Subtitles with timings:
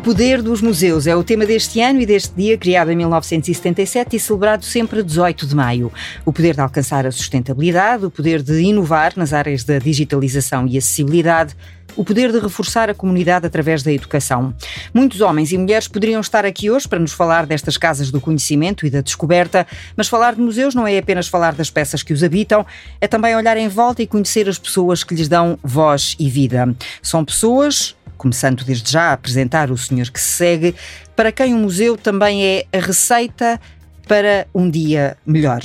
[0.00, 4.20] poder dos museus é o tema deste ano e deste dia, criado em 1977 e
[4.20, 5.92] celebrado sempre a 18 de maio.
[6.24, 10.78] O poder de alcançar a sustentabilidade, o poder de inovar nas áreas da digitalização e
[10.78, 11.54] acessibilidade,
[11.96, 14.54] o poder de reforçar a comunidade através da educação.
[14.94, 18.86] Muitos homens e mulheres poderiam estar aqui hoje para nos falar destas casas do conhecimento
[18.86, 22.22] e da descoberta, mas falar de museus não é apenas falar das peças que os
[22.22, 22.64] habitam,
[23.00, 26.74] é também olhar em volta e conhecer as pessoas que lhes dão voz e vida.
[27.02, 30.74] São pessoas começando desde já a apresentar o senhor que se segue,
[31.16, 33.58] para quem o museu também é a receita
[34.06, 35.62] para um dia melhor.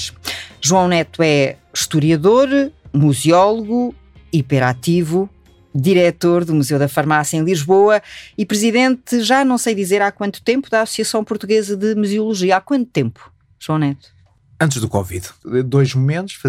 [0.62, 2.48] João Neto é historiador,
[2.94, 3.94] museólogo,
[4.32, 5.30] hiperativo,
[5.74, 8.02] diretor do Museu da Farmácia em Lisboa
[8.38, 12.56] e presidente, já não sei dizer há quanto tempo, da Associação Portuguesa de Museologia.
[12.56, 14.16] Há quanto tempo, João Neto?
[14.62, 15.28] Antes do Covid.
[15.66, 16.40] Dois momentos,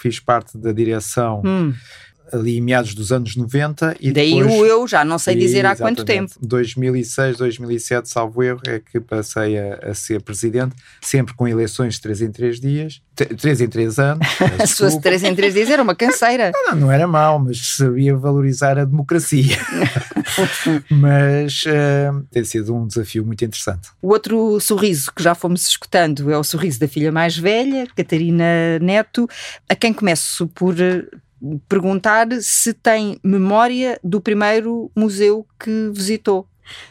[0.00, 1.42] fiz parte da direção.
[1.44, 1.74] Hum
[2.32, 5.64] ali em meados dos anos 90 e Daí depois, o eu já não sei dizer
[5.66, 6.32] há quanto tempo.
[6.40, 12.00] 2006, 2007, salvo erro, é que passei a, a, ser presidente, sempre com eleições de
[12.02, 14.26] 3 em 3 dias, 3 em 3 anos.
[14.66, 16.50] Se fosse 3 em 3 dias era uma canseira.
[16.52, 19.56] Não, não, não era mau, mas sabia valorizar a democracia.
[20.90, 23.88] mas uh, tem sido um desafio muito interessante.
[24.02, 28.78] O outro sorriso que já fomos escutando é o sorriso da filha mais velha, Catarina
[28.80, 29.28] Neto,
[29.68, 30.74] a quem começo por
[31.68, 36.48] perguntar se tem memória do primeiro museu que visitou.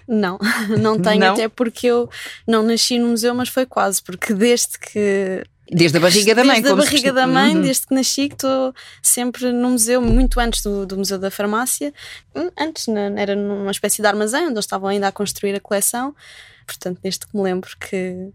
[0.08, 0.38] Não,
[0.80, 1.34] não tenho, não?
[1.34, 2.10] até porque eu
[2.48, 6.62] não nasci no museu, mas foi quase, porque desde que Desde a barriga da mãe,
[6.62, 7.62] Desde a barriga da mãe, uhum.
[7.62, 11.92] desde que nasci, que estou sempre no museu, muito antes do, do Museu da Farmácia.
[12.36, 16.16] Hum, antes era numa espécie de armazém, onde eles estavam ainda a construir a coleção.
[16.68, 18.30] Portanto, desde que me lembro que,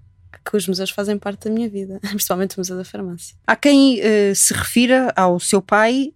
[0.44, 3.36] que os museus fazem parte da minha vida, principalmente o Museu da Farmácia.
[3.46, 6.12] Há quem uh, se refira ao seu pai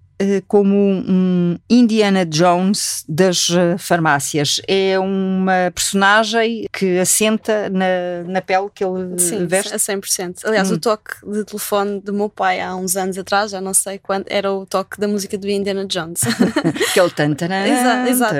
[0.47, 4.61] como um Indiana Jones das eh, farmácias.
[4.69, 9.75] É uma personagem que assenta na, na pele que ele Sim, veste?
[9.75, 10.45] a 100%.
[10.45, 10.75] Aliás, hum.
[10.75, 14.27] o toque de telefone do meu pai há uns anos atrás, já não sei quando,
[14.29, 16.21] era o toque da música do Indiana Jones.
[16.93, 17.67] que é o tantanã.
[17.67, 18.37] Exato, exato.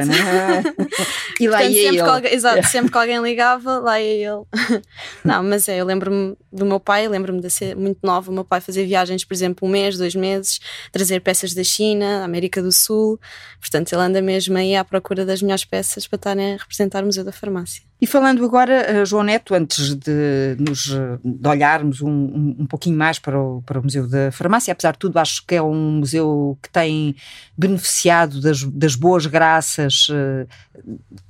[1.41, 2.01] e lá ia sempre ele.
[2.01, 4.83] Alguém, exato, sempre que alguém ligava, lá ia ele.
[5.25, 8.45] não, mas é, eu lembro-me do meu pai, lembro-me de ser muito nova, o meu
[8.45, 10.61] pai fazer viagens, por exemplo, um mês, dois meses,
[10.93, 13.19] trazer peças da China, da América do Sul.
[13.59, 17.07] Portanto, ele anda mesmo aí à procura das melhores peças para estarem a representar o
[17.07, 17.83] Museu da Farmácia.
[18.01, 22.99] E falando agora, eh, João Neto, antes de, nos, de olharmos um, um, um, pouquinho
[22.99, 25.93] mais para o, para o Museu da Farmácia, apesar de tudo, acho que é um
[26.01, 27.17] museu que tem
[27.57, 30.47] beneficiado das, das boas graças uh,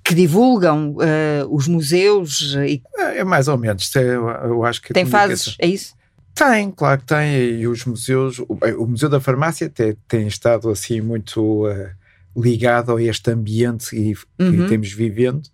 [0.03, 2.56] que divulgam uh, os museus.
[2.67, 2.83] E...
[2.97, 4.93] É, é mais ou menos, eu, eu acho que.
[4.93, 5.94] Tem fases, é isso?
[6.34, 10.69] Tem, claro que tem, e os museus, o, o Museu da Farmácia tem, tem estado
[10.69, 11.91] assim muito uh,
[12.37, 14.50] ligado a este ambiente e, uhum.
[14.65, 15.49] que temos vivendo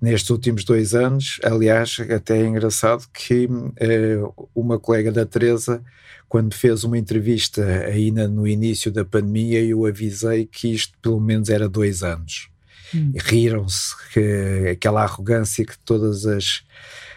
[0.00, 1.40] nestes últimos dois anos.
[1.42, 5.82] Aliás, até é engraçado que uh, uma colega da Teresa,
[6.28, 11.48] quando fez uma entrevista ainda no início da pandemia, eu avisei que isto pelo menos
[11.48, 12.48] era dois anos.
[12.94, 13.12] Hum.
[13.16, 16.62] Riram-se que aquela arrogância que todas as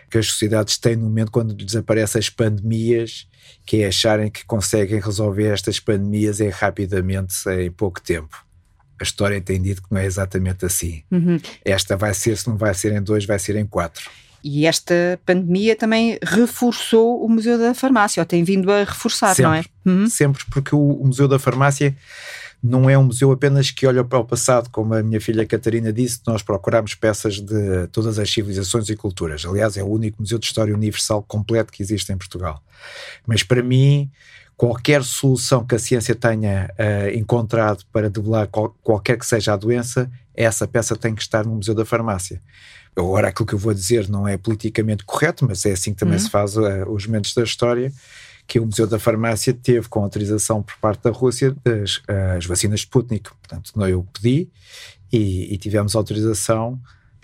[0.09, 3.27] que as sociedades têm no momento quando desaparecem as pandemias,
[3.65, 8.45] que é acharem que conseguem resolver estas pandemias em rapidamente, em pouco tempo.
[8.99, 11.03] A história tem dito que não é exatamente assim.
[11.11, 11.39] Uhum.
[11.63, 14.09] Esta vai ser, se não vai ser em dois, vai ser em quatro.
[14.43, 19.43] E esta pandemia também reforçou o Museu da Farmácia, ou tem vindo a reforçar, sempre,
[19.43, 19.63] não é?
[19.85, 20.09] Uhum.
[20.09, 21.95] Sempre, porque o, o Museu da Farmácia
[22.67, 25.91] não é um museu apenas que olha para o passado, como a minha filha Catarina
[25.91, 29.45] disse, nós procuramos peças de todas as civilizações e culturas.
[29.45, 32.61] Aliás, é o único museu de história universal completo que existe em Portugal.
[33.25, 34.11] Mas para mim,
[34.55, 39.57] qualquer solução que a ciência tenha uh, encontrado para debelar qual, qualquer que seja a
[39.57, 42.41] doença, essa peça tem que estar no Museu da Farmácia.
[42.95, 46.15] Agora, aquilo que eu vou dizer não é politicamente correto, mas é assim que também
[46.15, 46.23] uhum.
[46.23, 47.93] se faz uh, os momentos da história
[48.47, 52.01] que o Museu da Farmácia teve com autorização por parte da Rússia das
[52.37, 53.29] as vacinas Sputnik.
[53.29, 54.49] Portanto, eu pedi
[55.11, 56.79] e, e tivemos autorização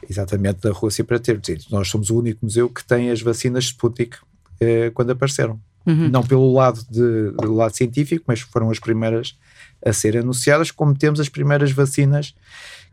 [0.09, 1.39] exatamente da Rússia para ter.
[1.71, 4.17] Nós somos o único museu que tem as vacinas Sputnik
[4.59, 5.59] eh, quando apareceram.
[5.85, 6.09] Uhum.
[6.09, 9.37] Não pelo lado, de, do lado científico, mas foram as primeiras
[9.85, 12.33] a serem anunciadas, como temos as primeiras vacinas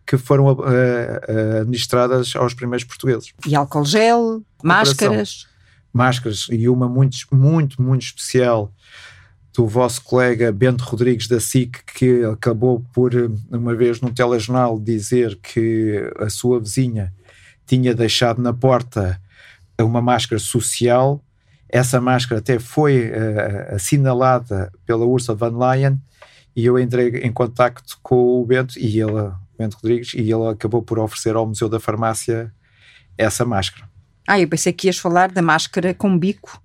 [0.04, 3.32] que foram uh, uh, administradas aos primeiros portugueses.
[3.46, 5.46] E álcool gel, máscaras
[5.92, 8.72] máscaras e uma muito, muito, muito especial
[9.52, 13.12] do vosso colega Bento Rodrigues da SIC, que acabou por,
[13.50, 17.12] uma vez num telejornal, dizer que a sua vizinha
[17.66, 19.20] tinha deixado na porta
[19.78, 21.22] uma máscara social.
[21.68, 26.00] Essa máscara até foi uh, assinalada pela Ursula von Leyen
[26.54, 30.82] e eu entrei em contacto com o Bento e ele, Bento Rodrigues, e ele acabou
[30.82, 32.52] por oferecer ao Museu da Farmácia
[33.16, 33.89] essa máscara.
[34.26, 36.60] Ah, eu pensei que ias falar da máscara com bico.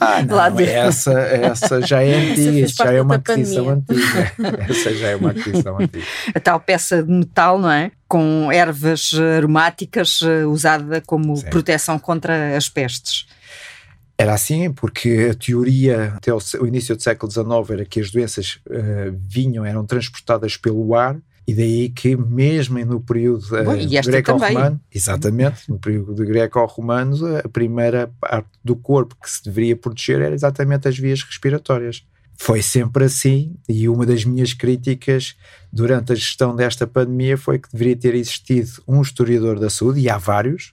[0.00, 4.32] Ah, não, Lá essa, essa já é antiga, já é uma aquisição antiga.
[4.68, 6.04] essa já é uma aquisição antiga.
[6.34, 7.90] A tal peça de metal, não é?
[8.06, 11.46] Com ervas aromáticas eh, usada como Sim.
[11.46, 13.26] proteção contra as pestes.
[14.18, 18.60] Era assim, porque a teoria até o, início do século XIX era que as doenças
[18.70, 21.16] eh, vinham, eram transportadas pelo ar,
[21.46, 28.48] e daí que mesmo no período eh, greco-romano, exatamente, no período greco-romano, a primeira parte
[28.62, 32.04] do corpo que se deveria proteger era exatamente as vias respiratórias.
[32.38, 35.36] Foi sempre assim, e uma das minhas críticas
[35.72, 40.08] durante a gestão desta pandemia foi que deveria ter existido um historiador da saúde, e
[40.08, 40.72] há vários,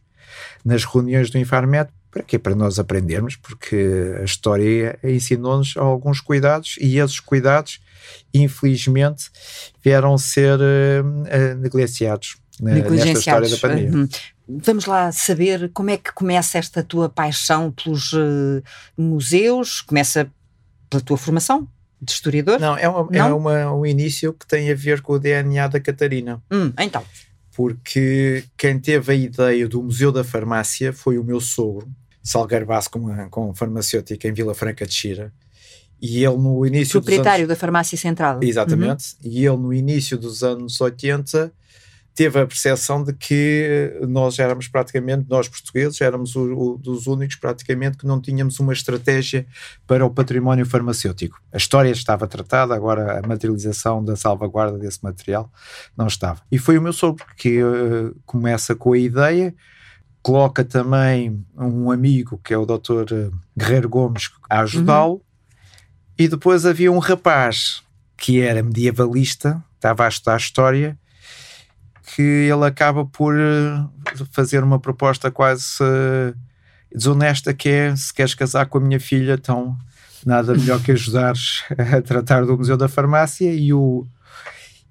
[0.64, 2.40] nas reuniões do Infarmed, para quê?
[2.40, 7.80] Para nós aprendermos, porque a história ensinou-nos alguns cuidados e esses cuidados,
[8.34, 9.30] infelizmente,
[9.84, 13.52] vieram ser eh, eh, negligenciados na- nesta história Negligenciados.
[13.52, 13.92] da pandemia.
[13.98, 14.10] Uhum.
[14.62, 18.62] Vamos lá saber como é que começa esta tua paixão pelos eh,
[18.98, 19.82] museus.
[19.82, 20.30] Começa
[20.90, 21.68] pela tua formação
[22.02, 22.60] de historiador?
[22.60, 23.38] Não, é, uma, é Não?
[23.38, 26.42] uma- um início que tem a ver com o DNA da Catarina.
[26.52, 27.04] Hum, então.
[27.56, 31.90] porque quem teve a ideia do Museu da Farmácia foi o meu sogro,
[32.24, 35.34] Salgarbaço com, a- com farmacêutica em Vila Franca de Xira.
[36.02, 38.36] E ele no início Proprietário dos da farmácia central.
[38.36, 39.06] anos, Exatamente.
[39.24, 41.52] E ele no início dos anos 80
[42.16, 46.42] teve a percepção de que nós éramos praticamente, nós portugueses, éramos o,
[46.74, 49.46] o- dos únicos praticamente que não tínhamos uma estratégia
[49.88, 51.40] para o património farmacêutico.
[51.54, 55.50] A história estava tratada, agora a materialização da salvaguarda desse material
[55.96, 56.42] não estava.
[56.52, 59.56] E foi o meu sogro que eh, começa com a ideia,
[60.22, 63.32] coloca também um amigo que é o Dr.
[63.58, 65.22] Guerreiro Gomes a ajudá-lo,
[66.20, 67.82] e depois havia um rapaz
[68.18, 71.00] que era medievalista, estava a estudar história,
[72.14, 73.86] que ele acaba por eh,
[74.32, 76.34] fazer uma proposta quase eh,
[76.94, 79.78] desonesta que é se queres casar com a minha filha, então
[80.26, 81.64] nada melhor que ajudares
[81.96, 83.54] a tratar do Museu da Farmácia.
[83.54, 84.06] E, o,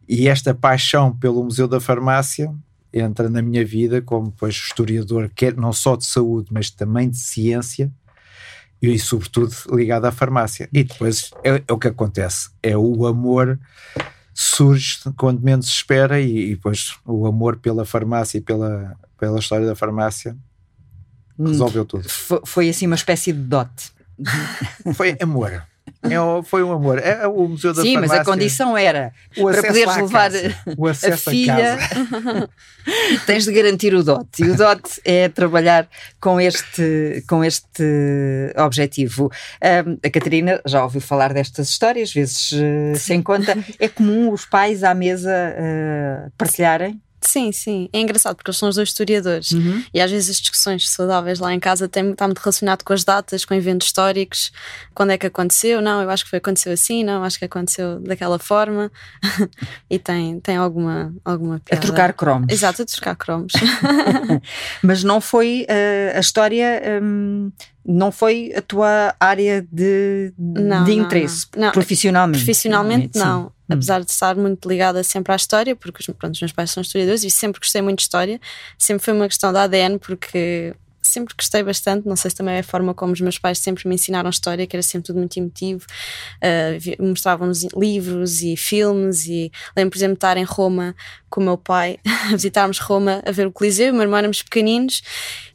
[0.08, 2.50] e esta paixão pelo Museu da Farmácia
[2.90, 7.18] entra na minha vida como pois historiador, quer não só de saúde, mas também de
[7.18, 7.92] ciência
[8.80, 10.68] e, sobretudo ligado à farmácia.
[10.72, 13.58] E depois é, é o que acontece, é o amor
[14.34, 19.38] surge quando menos se espera e, e depois o amor pela farmácia e pela, pela
[19.40, 20.36] história da farmácia
[21.36, 22.08] Hum, resolveu tudo.
[22.08, 23.92] fo- foi assim uma espécie de dote.
[24.94, 25.62] Foi amor.
[26.02, 26.98] É foi um amor.
[26.98, 28.18] É o Museu da Sim, Farmácia.
[28.18, 32.50] mas a condição era o para poderes levar a acesso filha, casa.
[33.26, 34.44] tens de garantir o dote.
[34.44, 35.88] E o dote é trabalhar
[36.20, 37.82] com este, com este
[38.56, 39.30] objetivo.
[39.60, 43.56] Ahm, a Catarina já ouviu falar destas histórias, vezes eh, sem conta.
[43.78, 47.00] É comum os pais à mesa eh, partilharem?
[47.20, 47.88] Sim, sim.
[47.92, 49.50] É engraçado porque eles são os dois historiadores.
[49.92, 53.04] E às vezes as discussões saudáveis lá em casa têm, está muito relacionado com as
[53.04, 54.52] datas, com eventos históricos.
[54.94, 55.80] Quando é que aconteceu?
[55.80, 58.90] Não, eu acho que foi, aconteceu assim, não, acho que aconteceu daquela forma.
[59.90, 61.86] e tem, tem alguma, alguma A piada.
[61.86, 62.52] trocar cromos.
[62.52, 63.52] Exato, a trocar cromos.
[64.82, 67.50] Mas não foi eh, a história, hum,
[67.84, 71.66] não foi a tua área de, Não, de interesse não.
[71.66, 72.44] Não, profissionalmente.
[72.44, 73.52] Profissionalmente, não.
[73.70, 73.74] Hum.
[73.74, 77.22] Apesar de estar muito ligada sempre à história, porque pronto, os meus pais são historiadores
[77.24, 78.40] e sempre gostei muito de história.
[78.78, 80.74] Sempre foi uma questão da ADN, porque
[81.08, 82.06] sempre gostei bastante.
[82.06, 84.66] Não sei se também é a forma como os meus pais sempre me ensinaram história,
[84.66, 85.86] que era sempre tudo muito emotivo.
[86.42, 89.26] Uh, Mostravam-nos livros e filmes.
[89.26, 90.94] E lembro, por exemplo, de estar em Roma
[91.30, 93.90] com o meu pai, a visitarmos Roma, a ver o Coliseu.
[93.92, 95.02] O meu irmão éramos pequeninos.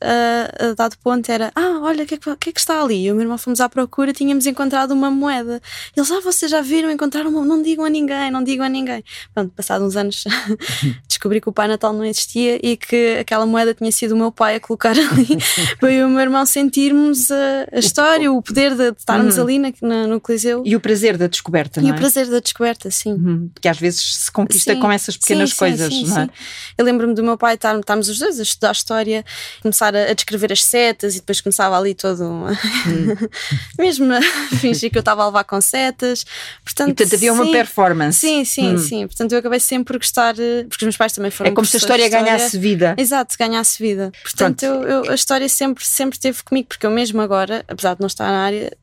[0.02, 2.82] Uh, a dado ponto era: Ah, olha, o que, é que, que é que está
[2.82, 3.06] ali?
[3.06, 5.62] E o meu irmão fomos à procura, tínhamos encontrado uma moeda.
[5.96, 7.46] Eles, ah, vocês já viram, encontraram uma.
[7.46, 9.04] Não digam a ninguém, não digam a ninguém.
[9.34, 10.24] Pronto, passados uns anos
[11.08, 14.32] descobri que o Pai Natal não existia e que aquela moeda tinha sido o meu
[14.32, 15.38] pai a colocar ali
[15.80, 19.38] para eu e o meu irmão sentirmos a, a história, o poder de, de estarmos
[19.38, 19.44] Uhum.
[19.44, 21.98] ali na, na- no Coliseu E o prazer da descoberta, e não o é?
[21.98, 23.14] prazer da descoberta, sim.
[23.14, 26.20] Uhum, Que às vezes se conquista Sim, com essas pequenas sim, sim, coisas, sim, não
[26.22, 26.30] é?
[26.78, 29.24] Eu lembro-me do meu pai estar, estarmos os dois a estudar história,
[29.62, 32.46] começar a, a descrever as setas e depois começava ali todo um-
[33.78, 34.22] mesmo a
[34.60, 36.26] fingir que eu estava a levar com setas.
[36.64, 38.20] Portanto, E portanto havia uma performance.
[38.20, 38.78] Sim, sim, Hum.
[38.78, 39.08] sim.
[39.08, 41.66] Portanto, eu acabei sempre por gostar, eh, porque os meus pais também foram É como
[41.66, 42.96] se a história de ganhasse vida.
[42.98, 44.12] Exato, ganhasse vida.
[44.24, 48.02] Portanto, eu, eu- a história sempre, sempre esteve comigo, porque eu mesmo agora, apesar de
[48.02, 48.76] não estar na área,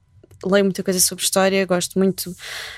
[0.45, 2.35] leio muita coisa sobre história, gosto muito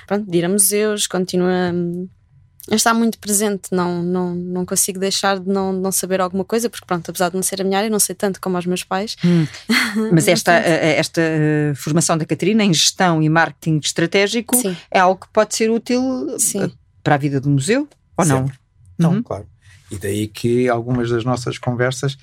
[0.06, 4.98] pronto, de ir a museus, continuo a, a estar muito presente, não, não, não consigo
[4.98, 7.78] deixar de não, não saber alguma coisa, porque pronto, apesar de não ser a minha
[7.78, 9.16] área, não sei tanto como os meus pais.
[9.24, 9.46] Hum.
[10.12, 14.98] Mas esta, eh, esta eh, formação da Catarina em gestão e marketing estratégico Sim, é
[14.98, 16.62] algo que pode ser útil sim.
[16.64, 16.70] eh,
[17.02, 18.38] para a vida do museu ou não?
[18.38, 18.58] Sempre.
[18.98, 19.22] Então, Uhum.
[19.22, 19.46] claro.
[19.92, 22.16] E daí que algumas das nossas conversas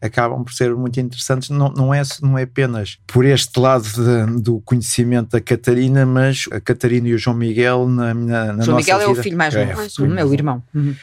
[0.00, 1.50] acabam por ser muito interessantes.
[1.50, 6.46] Não, não, é, não é apenas por este lado de, do conhecimento da Catarina, mas
[6.50, 9.36] a Catarina e o João Miguel na, na, na João Miguel vida, é o filho
[9.36, 10.62] mais novo, é, é, é o irmão.
[10.74, 10.94] Uhum.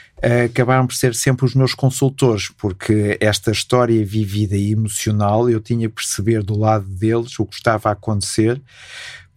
[0.44, 5.88] Acabaram por ser sempre os meus consultores, porque esta história vivida e emocional eu tinha
[5.88, 8.60] que perceber do lado deles o que estava a acontecer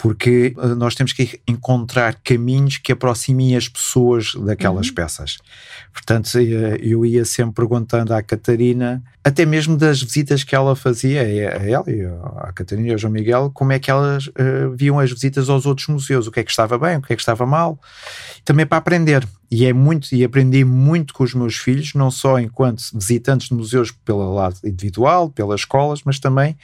[0.01, 4.95] porque eh, nós temos que encontrar caminhos que aproximem as pessoas daquelas uhum.
[4.95, 5.37] peças.
[5.93, 11.21] Portanto, eh, eu ia sempre perguntando à Catarina, até mesmo das visitas que ela fazia,
[11.21, 14.97] a ela e a Catarina e ao João Miguel, como é que elas uh, viam
[14.97, 17.21] as visitas aos outros museus, o que é que estava bem, o que é que
[17.21, 17.79] estava mal,
[18.43, 19.23] também para aprender.
[19.51, 23.53] E é muito, e aprendi muito com os meus filhos, não só enquanto visitantes de
[23.53, 26.57] museus pelo lado individual, pelas escolas, mas também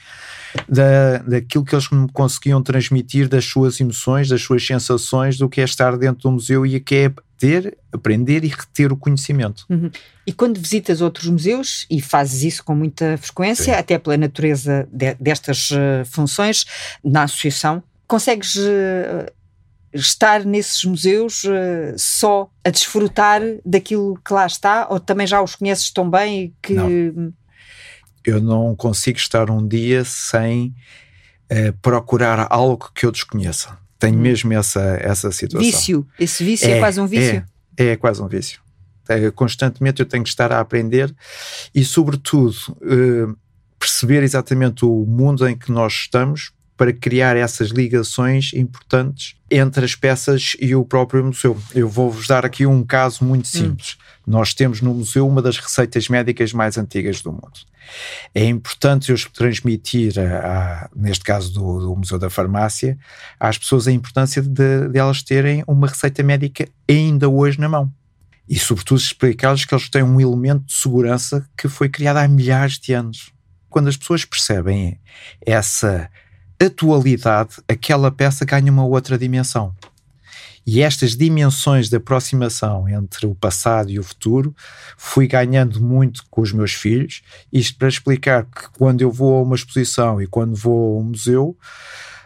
[0.66, 5.60] da, daquilo que eles me conseguiam transmitir das suas emoções, das suas sensações, do que
[5.60, 9.66] é estar dentro do museu e que é ter, aprender e reter o conhecimento.
[9.68, 9.90] Uhum.
[10.26, 13.70] E quando visitas outros museus, e fazes isso com muita frequência, Sim.
[13.72, 16.64] até pela natureza de, destas uh, funções,
[17.04, 19.30] na associação, consegues uh,
[19.92, 25.54] estar nesses museus uh, só a desfrutar daquilo que lá está, ou também já os
[25.54, 26.74] conheces tão bem que.
[26.74, 27.32] Não
[28.24, 30.74] eu não consigo estar um dia sem
[31.50, 33.78] uh, procurar algo que eu desconheça.
[33.98, 34.20] Tenho hum.
[34.20, 35.66] mesmo essa, essa situação.
[35.66, 36.06] Vício.
[36.18, 37.44] Esse vício é, é quase um vício.
[37.76, 38.60] É, é quase um vício.
[39.08, 41.14] É, constantemente eu tenho que estar a aprender
[41.74, 43.36] e, sobretudo, uh,
[43.78, 49.96] perceber exatamente o mundo em que nós estamos para criar essas ligações importantes entre as
[49.96, 51.60] peças e o próprio museu.
[51.74, 53.48] Eu vou-vos dar aqui um caso muito hum.
[53.48, 53.98] simples.
[53.98, 54.30] Hum.
[54.30, 57.66] Nós temos no museu uma das receitas médicas mais antigas do mundo.
[58.32, 62.96] É importante eu transmitir, a, a, neste caso do, do, Museu da Farmácia,
[63.40, 67.92] às pessoas a importância de, de elas terem uma receita médica ainda hoje na mão.
[68.48, 72.78] E, sobretudo, explicar-lhes que eles têm um elemento de segurança que foi criado há milhares
[72.78, 73.32] de anos.
[73.68, 75.00] Quando as pessoas percebem
[75.44, 76.08] essa
[76.60, 79.74] atualidade, aquela peça ganha uma outra dimensão.
[80.66, 84.54] E estas dimensões de aproximação entre o passado e o futuro
[84.98, 87.22] fui ganhando muito com os meus filhos.
[87.50, 91.04] Isto para explicar que quando eu vou a uma exposição e quando vou a um
[91.04, 91.56] museu,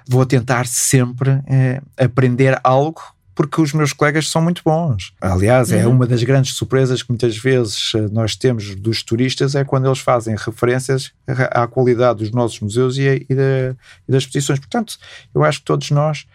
[0.08, 5.12] vou tentar sempre eh, aprender algo porque os meus colegas são muito bons.
[5.20, 5.94] Aliás, é uhum.
[5.94, 10.00] uma das grandes surpresas que muitas vezes eh, nós temos dos turistas é quando eles
[10.00, 13.76] fazem referências à qualidade dos nossos museus e, e, da,
[14.08, 14.58] e das exposições.
[14.58, 14.98] Portanto,
[15.34, 16.26] eu acho que todos nós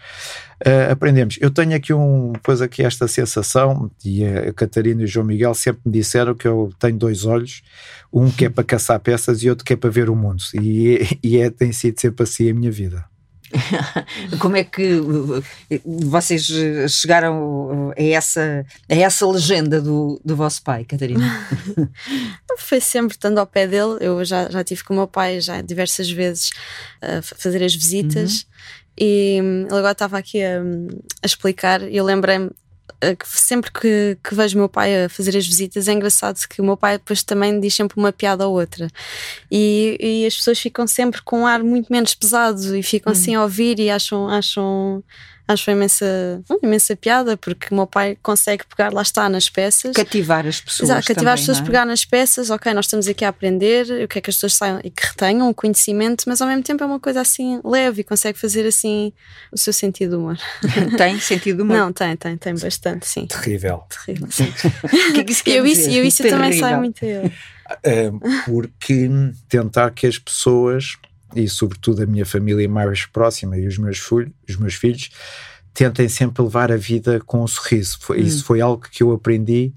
[0.66, 1.38] uh, aprendemos.
[1.40, 5.54] Eu tenho aqui um, depois aqui esta sensação, e a Catarina e o João Miguel
[5.54, 7.62] sempre me disseram que eu tenho dois olhos,
[8.12, 10.42] um que é para caçar peças e outro que é para ver o mundo.
[10.54, 13.06] E, e é, tem sido sempre assim a minha vida.
[14.40, 15.02] Como é que
[15.86, 16.48] vocês
[16.90, 21.48] chegaram a essa, a essa legenda do, do vosso pai, Catarina?
[22.58, 23.98] Foi sempre estando ao pé dele.
[24.02, 26.52] Eu já, já tive com o meu pai já diversas vezes
[27.02, 28.42] a fazer as visitas.
[28.42, 28.58] Uhum.
[29.00, 32.67] E hum, ele agora estava aqui a, a explicar, e eu lembrei-me eh,
[33.24, 36.76] sempre que, que vejo meu pai a fazer as visitas é engraçado que o meu
[36.76, 38.88] pai depois também diz sempre uma piada ou outra.
[39.52, 43.36] E, e as pessoas ficam sempre com um ar muito menos pesado e ficam assim
[43.36, 45.04] a ouvir e acham, acham
[45.48, 49.96] acho imensa, imensa piada, porque o meu pai consegue pegar, lá está, nas peças.
[49.96, 50.90] Cativar as pessoas.
[50.90, 51.64] Exato, cativar também, as pessoas, é?
[51.64, 54.56] pegar nas peças, ok, nós estamos aqui a aprender, o que é que as pessoas
[54.56, 58.02] saiam e que retenham o conhecimento, mas ao mesmo tempo é uma coisa assim leve
[58.02, 59.14] e consegue fazer assim
[59.52, 60.38] o seu sentido de humor.
[60.98, 61.78] tem sentido de humor?
[61.78, 63.26] Não, tem, tem, tem bastante, sim.
[63.28, 63.84] Terrível.
[64.06, 64.52] Terrível, sim.
[65.14, 65.66] que é que isso eu?
[65.66, 67.32] Isso, eu isso também sai muito eu.
[68.46, 69.10] porque
[69.48, 70.98] tentar que as pessoas
[71.36, 75.10] e sobretudo a minha família mais próxima e os meus, filhos, os meus filhos
[75.74, 77.98] tentem sempre levar a vida com um sorriso.
[78.02, 78.24] Foi, hum.
[78.24, 79.74] Isso foi algo que eu aprendi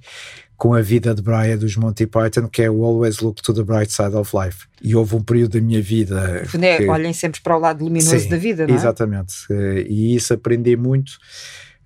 [0.57, 3.63] com a vida de Brian dos Monty Python, que é o Always Look to the
[3.63, 4.67] Bright Side of Life.
[4.83, 6.45] E houve um período da minha vida.
[6.61, 6.87] É, que...
[6.87, 8.77] Olhem sempre para o lado luminoso Sim, da vida, não é?
[8.77, 9.35] Exatamente.
[9.51, 11.13] Eh, e isso aprendi muito.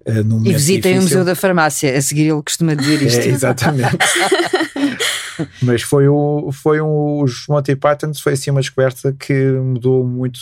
[0.06, 3.20] Uh, e visitem o Museu da Farmácia, a seguir ele costuma dizer isto.
[3.20, 3.96] É, exatamente.
[5.62, 10.40] Mas foi, o, foi um, os Monty Python, foi assim uma descoberta que mudou muito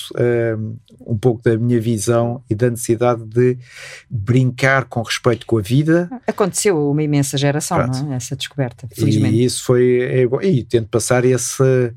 [0.58, 0.76] um,
[1.12, 3.58] um pouco da minha visão e da necessidade de
[4.10, 6.08] brincar com respeito com a vida.
[6.26, 8.04] Aconteceu uma imensa geração, Pronto.
[8.04, 8.16] não é?
[8.16, 9.36] Essa descoberta, felizmente.
[9.36, 10.00] E isso foi.
[10.00, 11.94] É, e tento passar essa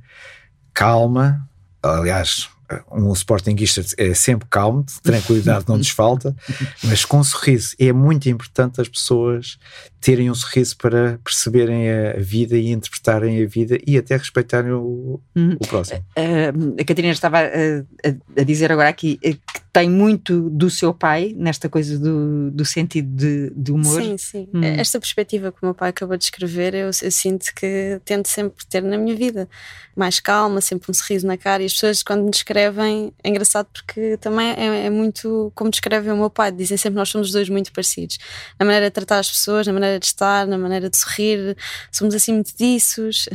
[0.74, 1.48] calma,
[1.82, 2.50] aliás,
[2.92, 6.36] um Sportingista é sempre calmo, tranquilidade não lhes falta,
[6.84, 7.76] mas com um sorriso.
[7.80, 9.58] É muito importante as pessoas
[10.06, 15.20] terem um sorriso para perceberem a vida e interpretarem a vida e até respeitarem o,
[15.36, 15.58] uhum.
[15.60, 16.06] o próximo.
[16.16, 20.94] Uh, a Catarina estava a, a, a, dizer agora aqui que tem muito do seu
[20.94, 24.02] pai, nesta coisa do, do sentido de, de humor.
[24.02, 24.48] Sim, sim.
[24.54, 24.64] Hum.
[24.64, 28.66] Esta perspectiva que o meu pai acabou de escrever, eu, eu, sinto que tento sempre
[28.68, 29.50] ter na minha vida.
[29.94, 31.62] Mais calma, sempre um sorriso na cara.
[31.62, 36.14] E as pessoas, quando me descrevem, é engraçado porque também é, é muito como descrevem
[36.14, 36.54] o meu pai.
[36.54, 38.18] Dizem sempre que nós somos dois muito parecidos.
[38.58, 41.58] Na maneira de tratar as pessoas, na maneira de estar, na maneira de sorrir.
[41.92, 43.28] Somos assim muito diços.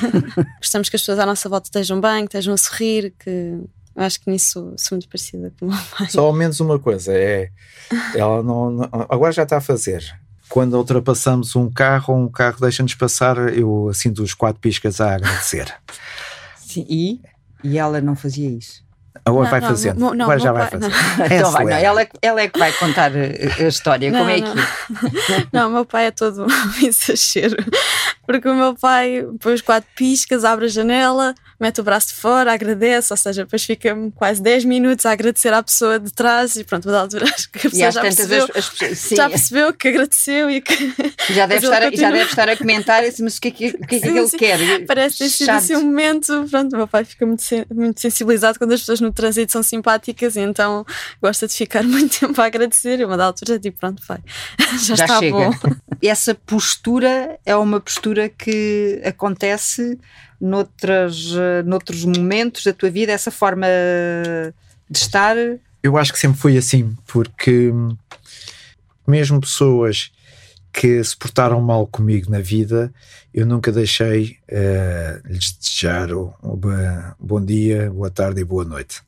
[0.58, 3.58] Gostamos que as pessoas à nossa volta estejam bem, que estejam a sorrir, que
[3.94, 6.08] eu acho que nisso sou muito parecida com o meu pai.
[6.08, 7.50] Só ao menos uma coisa, é
[8.14, 10.02] ela não, não, agora já está a fazer.
[10.48, 15.74] Quando ultrapassamos um carro, um carro deixa-nos passar, eu assim dos quatro piscas a agradecer.
[16.56, 17.20] Sim, e,
[17.62, 18.82] e ela não fazia isso.
[19.24, 20.00] Agora não, vai fazendo.
[20.00, 20.86] Não, não, Agora já vai fazer.
[21.30, 24.10] É então vai, não, ela, ela é que vai contar a história.
[24.10, 27.56] Como é que Não, o meu pai é todo um exagero.
[28.26, 32.14] Porque o meu pai põe os quatro piscas, abre a janela, mete o braço de
[32.14, 36.56] fora, agradece, ou seja, depois fica quase 10 minutos a agradecer à pessoa de trás
[36.56, 40.50] e pronto, da altura que a pessoa já percebeu, as, as, já percebeu que agradeceu
[40.50, 40.72] e que.
[41.30, 43.94] Já deve, estar, já deve estar a comentar, mas o que é que, o que,
[43.94, 44.86] é que ele quer?
[44.86, 46.46] Parece ter sido assim um momento.
[46.50, 47.42] Pronto, o meu pai fica muito,
[47.72, 50.84] muito sensibilizado quando as pessoas no trânsito são simpáticas, e então
[51.22, 53.00] gosta de ficar muito tempo a agradecer.
[53.00, 54.18] E uma da altura, tipo, pronto, vai,
[54.84, 55.36] já, já está chega.
[55.36, 55.52] bom.
[56.02, 59.98] Essa postura é uma postura que acontece
[60.42, 61.32] noutras,
[61.64, 63.66] noutros momentos da tua vida, essa forma
[64.90, 65.36] de estar?
[65.82, 67.72] Eu acho que sempre foi assim, porque
[69.06, 70.10] mesmo pessoas
[70.72, 72.92] que se portaram mal comigo na vida,
[73.32, 76.34] eu nunca deixei uh, lhes desejar um
[77.20, 79.02] bom dia, boa tarde e boa noite.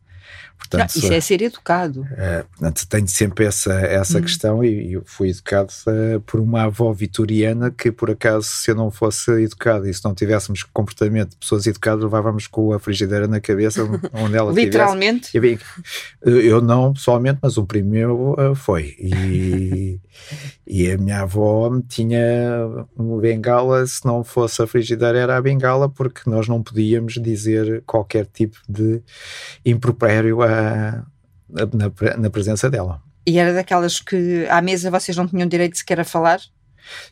[0.59, 2.07] Portanto, Não, isso é ser educado.
[2.17, 4.23] É, portanto, tenho sempre essa, essa hum.
[4.23, 8.75] questão e, eu fui educado uh, por uma avó vitoriana que, por acaso, se eu
[8.75, 13.29] não fosse educado e se não tivéssemos comportamento de pessoas educadas, levávamos com a frigideira
[13.29, 13.83] na cabeça
[14.13, 15.31] onde ela Literalmente?
[15.31, 15.65] Tivesse.
[16.23, 18.97] Eu não pessoalmente, mas o primo meu uh, foi.
[18.99, 20.01] E,
[20.67, 25.89] e a minha avó tinha uma bengala, se não fosse a frigideira era a bengala,
[25.89, 29.03] porque nós não podíamos dizer qualquer tipo de
[29.65, 31.05] impropério a
[31.49, 33.01] na, na presença dela.
[33.27, 36.41] E era daquelas que à mesa vocês não tinham direito sequer a falar?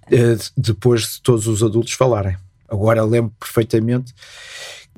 [0.06, 2.36] Uh, depois de todos os adultos falarem.
[2.68, 4.14] Agora lembro perfeitamente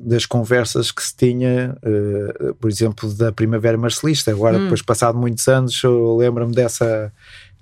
[0.01, 4.31] das conversas que se tinha, uh, por exemplo, da Primavera Marcelista.
[4.31, 4.63] Agora, hum.
[4.63, 7.13] depois, passado muitos anos, eu lembro-me dessa,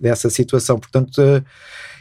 [0.04, 0.78] dessa situação.
[0.78, 1.44] Portanto, uh,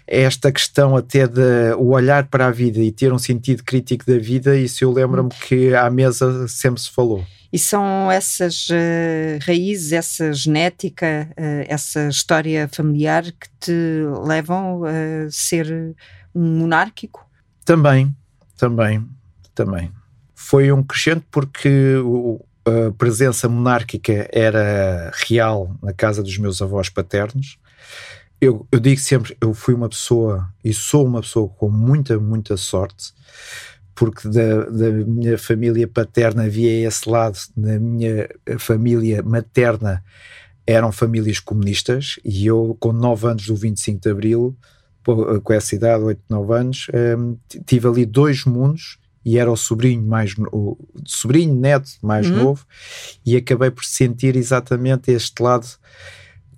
[0.07, 4.19] esta questão até de o olhar para a vida e ter um sentido crítico da
[4.19, 5.47] vida, isso eu lembro-me hum.
[5.47, 7.25] que à mesa sempre se falou.
[7.53, 13.73] E são essas uh, raízes, essa genética, uh, essa história familiar que te
[14.27, 15.95] levam a ser
[16.35, 17.25] um monárquico?
[17.65, 18.15] Também,
[18.57, 19.07] também,
[19.55, 19.93] também.
[20.35, 26.89] Foi um crescente porque o, a presença monárquica era real na casa dos meus avós
[26.89, 27.59] paternos.
[28.41, 32.57] Eu, eu digo sempre, eu fui uma pessoa e sou uma pessoa com muita, muita
[32.57, 33.13] sorte
[33.95, 40.03] porque da, da, minha família paterna havia esse lado, na minha família materna
[40.67, 44.57] eram famílias comunistas e eu, com 9 anos do 25 de Abril,
[45.43, 46.87] com essa idade, 8, 9 anos,
[47.19, 52.37] um, tive ali dois mundos e era o sobrinho mais o sobrinho neto mais uhum.
[52.37, 52.67] novo
[53.25, 55.67] e acabei por sentir exatamente este lado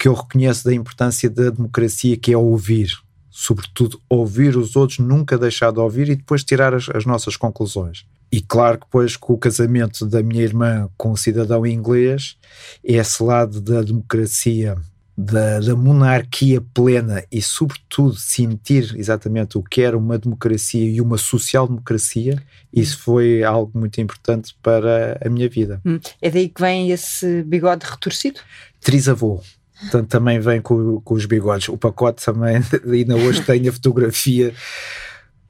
[0.05, 2.91] que eu reconheço da importância da democracia que é ouvir
[3.31, 8.05] sobretudo, ouvir os outros, nunca deixar de ouvir e depois tirar as, as nossas conclusões.
[8.31, 12.37] E claro que depois com o casamento da minha irmã com um cidadão inglês,
[12.85, 14.77] esse lado da democracia,
[15.17, 21.17] da, da, monarquia plena e sobretudo sentir exatamente o que era uma democracia e uma
[21.17, 25.81] social-democracia, isso foi algo muito importante para a minha vida.
[25.83, 25.99] Hum.
[26.21, 28.41] É daí que vem esse bigode retorcido?
[28.81, 29.41] Trisavô.
[29.81, 31.69] Portanto, também vem com, com os bigodes.
[31.69, 32.57] O pacote também,
[32.87, 34.55] ainda hoje tem a fotografia.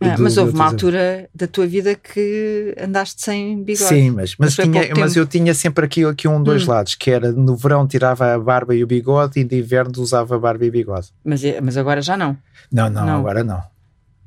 [0.01, 3.89] Ah, do, mas houve uma altura da tua vida que andaste sem bigode.
[3.89, 6.73] Sim, mas, mas, mas, tinha, mas eu tinha sempre aqui, aqui um dois hum.
[6.73, 10.35] lados, que era no verão tirava a barba e o bigode e no inverno usava
[10.35, 11.09] a barba e bigode.
[11.25, 12.37] Mas, é, mas agora já não.
[12.73, 13.19] Não, não, não.
[13.21, 13.63] agora não.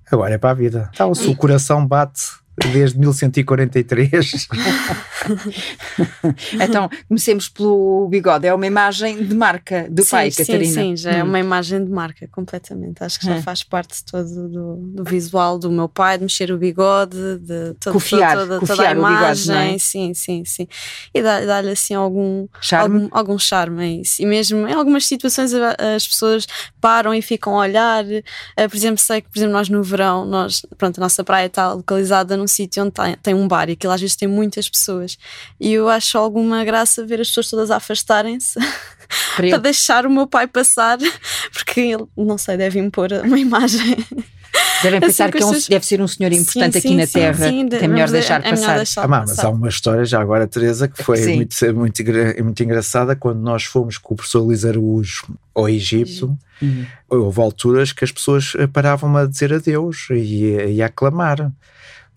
[0.09, 0.89] Agora é para a vida.
[0.93, 2.21] Então, se o coração bate
[2.57, 4.47] desde 1143.
[6.59, 8.47] então, comecemos pelo bigode.
[8.47, 10.73] É uma imagem de marca do sim, pai, sim, Catarina.
[10.73, 11.19] Sim, já é hum.
[11.19, 13.03] é uma imagem de marca, completamente.
[13.03, 13.43] Acho que já hum.
[13.43, 17.93] faz parte todo do, do, visual do meu pai, de mexer o bigode, de todo,
[17.93, 19.53] cofiar, toda, cofiar toda a imagem.
[19.53, 19.77] Bigode, é?
[19.77, 20.67] Sim, sim, sim.
[21.13, 23.03] E dá-lhe assim algum charme.
[23.03, 24.21] Algum, algum charme a isso.
[24.21, 26.47] E mesmo em algumas situações as pessoas
[26.81, 28.03] param e ficam a olhar.
[28.05, 31.45] Eh, por exemplo, sei que, por exemplo, nós no verão, nós, pronto, a nossa praia
[31.45, 34.27] está localizada num um sítio onde tem, tem, um bar e aquilo às vezes tem
[34.27, 35.17] muitas pessoas.
[35.59, 38.57] E eu acho alguma graça ver as pessoas todas a afastarem-se
[39.35, 40.97] para, para deixar o meu pai passar,
[41.51, 43.97] porque ele, não sei, deve impor uma imagem.
[44.81, 47.05] Devem assim, pensar que é um, deve ser um senhor importante sim, aqui sim, na
[47.05, 48.77] sim, Terra, que é melhor deixar é passar.
[48.77, 52.03] deixar ah, mas há uma história já agora, Teresa, que foi muito, muito,
[52.43, 56.37] muito engraçada quando nós fomos com o professor Luís Araújo ao Egito.
[56.61, 56.85] Uhum.
[57.09, 61.51] Houve alturas que as pessoas paravam a dizer adeus e, e a aclamar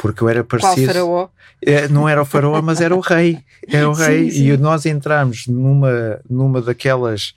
[0.00, 0.86] porque eu era parecido.
[0.86, 1.28] Qual faraó?
[1.62, 3.38] É, não era o faraó, mas era o rei.
[3.68, 4.30] Era o rei.
[4.30, 4.52] Sim, sim.
[4.52, 7.34] E nós entramos numa, numa daquelas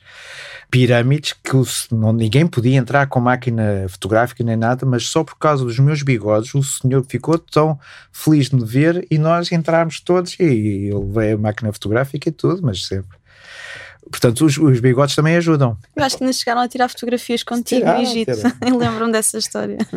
[0.72, 5.38] pirâmides que o, não, ninguém podia entrar com máquina fotográfica nem nada, mas só por
[5.38, 7.78] causa dos meus bigodes o senhor ficou tão
[8.12, 12.32] feliz de me ver e nós entramos todos e eu levei a máquina fotográfica e
[12.32, 13.18] tudo, mas sempre
[14.14, 15.76] Portanto, os, os, bigodes também ajudam.
[15.96, 18.32] Eu acho que ainda chegaram a tirar fotografias contigo tiraram, no Egito.
[18.62, 19.80] Eu lembro-me dessa história.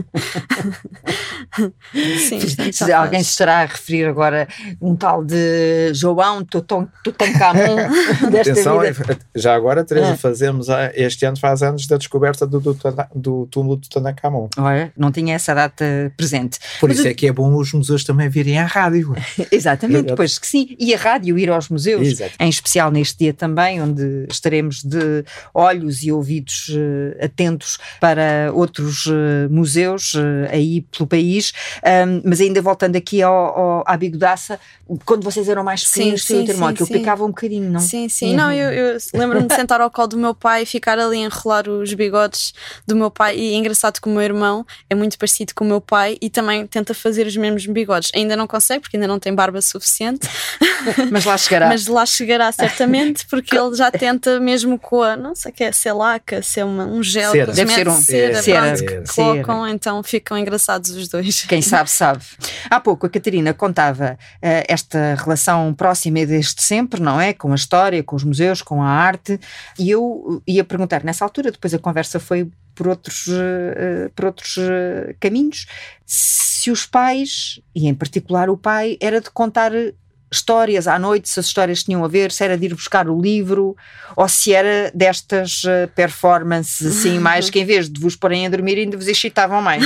[1.93, 2.41] Sim,
[2.73, 4.49] se alguém se estará a referir agora
[4.81, 7.77] um tal de João Tutankhamon
[8.33, 9.19] desta Atenção, vida.
[9.35, 10.17] Já agora, Teresa, ah.
[10.17, 12.75] fazemos este ano faz anos da descoberta do, do,
[13.15, 14.49] do túmulo de Tutankhamon.
[14.57, 15.85] Olha, não tinha essa data
[16.17, 16.59] presente.
[16.81, 19.15] Por Mas isso é que é bom os museus também virem à rádio.
[19.53, 20.75] Exatamente, pois que sim.
[20.79, 22.33] E a rádio ir aos museus, Exato.
[22.41, 29.07] em especial neste dia também, onde estaremos de olhos e ouvidos uh, atentos para outros
[29.07, 31.53] uh, museus uh, aí pelo país.
[31.85, 34.59] Um, mas ainda voltando aqui ao, ao, à bigodaça,
[35.05, 37.81] quando vocês eram mais pequenos, sim, sim, sim, aquilo picava um bocadinho, não?
[37.81, 38.31] Sim, sim.
[38.31, 38.37] Uhum.
[38.37, 41.27] Não, eu, eu lembro-me de sentar ao colo do meu pai e ficar ali a
[41.27, 42.55] enrolar os bigodes
[42.87, 43.37] do meu pai.
[43.37, 46.31] E é engraçado que o meu irmão é muito parecido com o meu pai e
[46.31, 48.11] também tenta fazer os mesmos bigodes.
[48.15, 50.29] Ainda não consegue, porque ainda não tem barba suficiente.
[51.11, 51.67] Mas lá chegará.
[51.77, 55.65] Mas lá chegará certamente, porque ele já tenta mesmo com a, não sei o que
[55.65, 57.53] é, selaca, se é uma, um gel cera.
[57.53, 59.03] Deve ser um cera, cera, cera.
[59.03, 61.43] que colocam, então ficam engraçados os dois.
[61.43, 62.25] Quem sabe, sabe.
[62.71, 67.33] Há pouco a Catarina contava uh, esta relação próxima desde sempre, não é?
[67.33, 69.39] Com a história, com os museus, com a arte,
[69.79, 74.57] e eu ia perguntar nessa altura, depois a conversa foi por outros, uh, por outros
[74.59, 75.67] uh, caminhos,
[76.05, 79.73] se os pais, e em particular o pai, era de contar
[80.31, 83.21] histórias à noite, se as histórias tinham a ver, se era de ir buscar o
[83.21, 83.77] livro
[84.17, 88.51] ou se era destas uh, performances assim, mais que em vez de vos porem a
[88.51, 89.85] dormir ainda vos excitavam mais.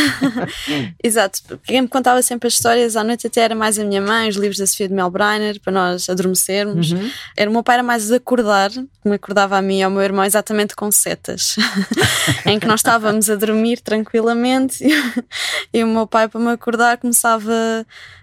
[1.03, 4.29] Exato, quem me contava sempre as histórias à noite até era mais a minha mãe,
[4.29, 6.93] os livros da Sofia de Melbreiner, para nós adormecermos.
[6.93, 7.11] Uhum.
[7.37, 8.71] Era o meu pai era mais de acordar,
[9.05, 11.57] me acordava a mim e ao meu irmão exatamente com setas,
[12.47, 14.85] em que nós estávamos a dormir tranquilamente
[15.73, 17.53] e o meu pai para me acordar começava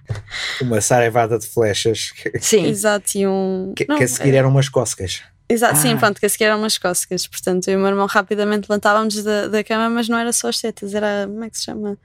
[0.61, 2.13] uma saraivada de flechas.
[2.39, 3.17] Sim, exato.
[3.17, 3.73] E um...
[3.75, 4.37] Que, não, que a seguir é...
[4.37, 5.23] eram umas cócegas.
[5.49, 5.81] Exato, ah.
[5.81, 7.25] sim, pronto, que a seguir eram umas cócegas.
[7.25, 10.49] Portanto, eu e o meu irmão rapidamente levantávamos da, da cama, mas não era só
[10.49, 11.25] as setas, era.
[11.25, 11.97] Como é que se chama?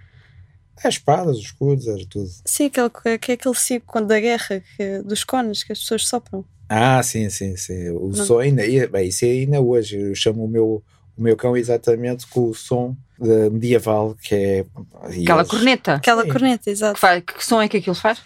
[0.83, 2.29] As espadas, os escudos, era tudo.
[2.45, 6.45] Sim, aquele, que é aquele ciclo da guerra, que, dos cones que as pessoas sopram.
[6.69, 7.91] Ah, sim, sim, sim.
[7.91, 8.25] O não.
[8.25, 8.63] som ainda.
[8.89, 10.01] Bem, isso é ainda hoje.
[10.01, 10.83] Eu chamo o meu,
[11.17, 12.97] o meu cão exatamente com o som
[13.51, 14.65] medieval, que é.
[15.03, 15.51] Aquela eles...
[15.51, 15.95] corneta.
[15.95, 16.29] Aquela Sim.
[16.29, 16.95] corneta, exato.
[16.95, 18.21] Que, faz, que som é que aquilo faz?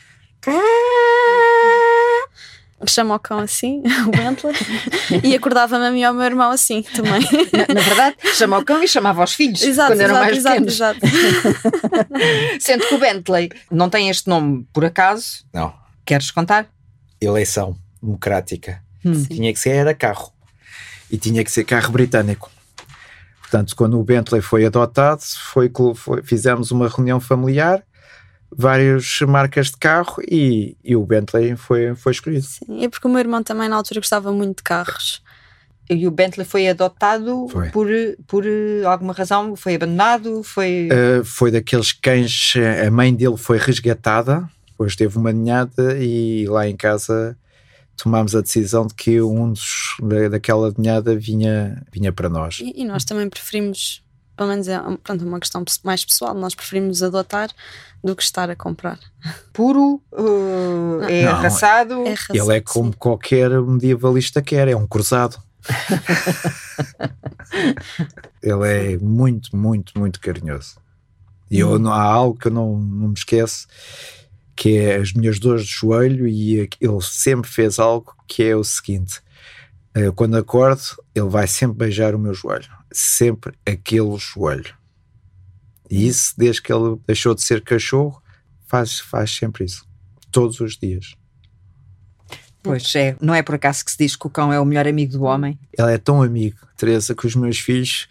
[2.87, 4.55] Chama o cão assim, o Bentley,
[5.25, 7.23] e acordava-me a mim e ao meu irmão assim também.
[7.53, 10.71] Na, na, verdade, chama o cão e chamava os filhos exato, quando eram exato, mais
[10.77, 11.25] exato, pequenos.
[11.35, 12.61] Exato.
[12.61, 15.45] Sendo que o Bentley não tem este nome por acaso.
[15.53, 15.75] Não.
[16.05, 16.69] Queres contar?
[17.21, 18.83] Eleição democrática.
[19.05, 19.25] Hum.
[19.25, 20.33] Tinha que ser era carro.
[21.11, 22.51] E tinha que ser carro britânico.
[23.47, 27.81] Portanto, quando o Bentley foi adotado, foi, foi, fizemos uma reunião familiar,
[28.51, 32.45] várias marcas de carro e, e o Bentley foi, foi escolhido.
[32.45, 35.23] Sim, é porque o meu irmão também na altura gostava muito de carros.
[35.89, 37.71] E o Bentley foi adotado foi.
[37.71, 37.87] Por,
[38.27, 38.45] por
[38.85, 39.55] alguma razão?
[39.55, 40.43] Foi abandonado?
[40.43, 40.89] Foi...
[40.91, 42.55] Uh, foi daqueles cães,
[42.85, 47.39] a mãe dele foi resgatada, depois teve uma ninhada e lá em casa
[47.97, 49.97] tomámos a decisão de que um dos
[50.31, 52.59] daquela ninhada vinha, vinha para nós.
[52.61, 54.05] E, e nós também preferimos,
[54.37, 57.51] pelo menos é pronto, uma questão mais pessoal, nós preferimos adotar
[58.05, 58.99] do que estar a comprar.
[59.53, 62.07] Puro, uh, é, Não, arraçado.
[62.07, 62.39] é arraçado.
[62.39, 62.99] Ele é como sim.
[62.99, 65.39] qualquer medievalista quer, é um cruzado.
[68.43, 70.77] Ele é muito, muito, muito carinhoso.
[71.51, 71.79] E eu, hum.
[71.79, 73.67] não, há algo que eu não, não me esqueço
[74.57, 78.65] que é as minhas dores de joelho, e ele sempre fez algo que é o
[78.65, 79.21] seguinte:
[79.95, 80.83] eh, quando acordo,
[81.15, 84.75] ele vai sempre beijar o meu joelho, sempre aquele joelho.
[85.91, 88.21] E isso, desde que ele deixou de ser cachorro,
[88.67, 89.87] faz, faz sempre isso,
[90.33, 91.15] todos os dias.
[92.63, 94.89] Pois é, não é por acaso que se diz que o cão é o melhor
[94.89, 95.57] amigo do homem?
[95.79, 98.09] Ele é tão amigo, Teresa, que os meus filhos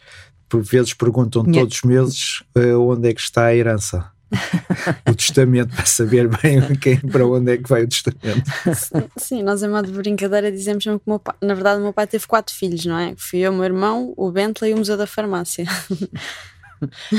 [0.48, 1.62] por vezes perguntam Minha...
[1.62, 4.10] todos os meses uh, onde é que está a herança.
[5.10, 8.44] o testamento para saber bem quem, para onde é que vai o testamento.
[9.18, 11.94] Sim, nós em modo de brincadeira dizemos que o meu pai, na verdade o meu
[11.94, 13.14] pai teve quatro filhos, não é?
[13.18, 15.66] Fui eu, o meu irmão, o Bentley e o Museu da Farmácia.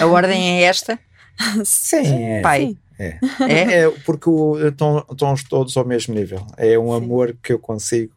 [0.01, 0.99] A ordem é esta?
[1.65, 2.41] Sim, é.
[2.41, 2.67] pai.
[2.67, 2.79] Sim.
[2.99, 3.19] É.
[3.41, 3.81] é.
[3.83, 4.31] é porque
[4.67, 6.47] estão, estão todos ao mesmo nível.
[6.57, 6.97] É um Sim.
[6.97, 8.13] amor que eu consigo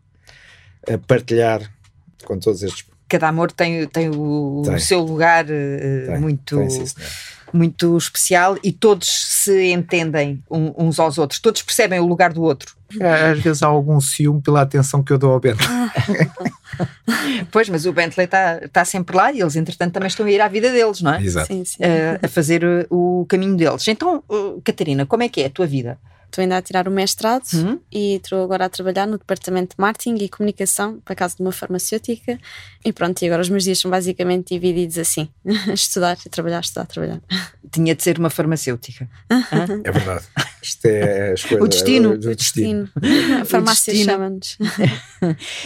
[0.87, 1.69] eh, partilhar
[2.25, 2.85] com todos estes.
[3.07, 4.75] Cada amor tem, tem, o, tem.
[4.75, 6.19] o seu lugar uh, tem.
[6.19, 6.57] muito.
[6.57, 6.85] Tem, sim,
[7.53, 12.75] muito especial e todos se entendem uns aos outros, todos percebem o lugar do outro.
[13.31, 15.67] Às vezes há algum ciúme pela atenção que eu dou ao Bentley.
[17.51, 20.41] pois, mas o Bentley está tá sempre lá e eles, entretanto, também estão a ir
[20.41, 21.23] à vida deles, não é?
[21.23, 21.47] Exato.
[21.47, 21.83] Sim, sim.
[21.83, 23.87] Uh, a fazer o caminho deles.
[23.87, 25.99] Então, uh, Catarina, como é que é a tua vida?
[26.29, 27.79] Estou ainda a tirar o mestrado uhum.
[27.91, 31.51] e estou agora a trabalhar no departamento de marketing e comunicação para casa de uma
[31.51, 32.39] farmacêutica.
[32.85, 35.27] E pronto, e agora os meus dias são basicamente divididos assim:
[35.73, 37.19] estudar e trabalhar, estudar, trabalhar.
[37.71, 39.09] Tinha de ser uma farmacêutica.
[39.83, 40.25] é verdade.
[40.61, 41.63] Isto é a escolha.
[41.63, 42.09] O destino.
[42.11, 42.89] O, o destino.
[43.41, 44.55] A farmácia chama-nos.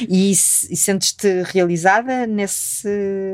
[0.08, 2.88] e, e sentes-te realizada nesse.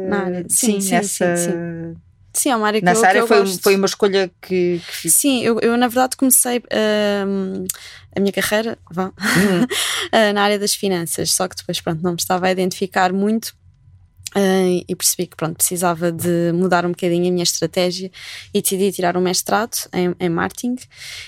[0.07, 0.45] Na área.
[0.49, 1.37] Sim, sim, nessa.
[1.37, 2.08] sim, sim
[2.39, 3.61] Sim, é uma área que Nessa eu, área que foi, gosto.
[3.61, 4.81] foi uma escolha que.
[5.01, 5.09] que...
[5.09, 7.67] Sim, eu, eu, na verdade comecei uh,
[8.15, 9.63] a minha carreira vá, uhum.
[9.63, 9.67] uh,
[10.33, 13.57] na área das finanças, só que depois pronto, não me estava a identificar muito.
[14.29, 18.11] Uh, e percebi que pronto, precisava de mudar um bocadinho a minha estratégia
[18.53, 20.77] e decidi tirar um mestrado em, em marketing.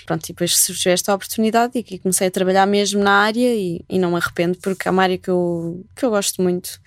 [0.06, 3.98] Pronto, e depois surgiu esta oportunidade e comecei a trabalhar mesmo na área e, e
[3.98, 6.80] não me arrependo porque é uma área que eu, que eu gosto muito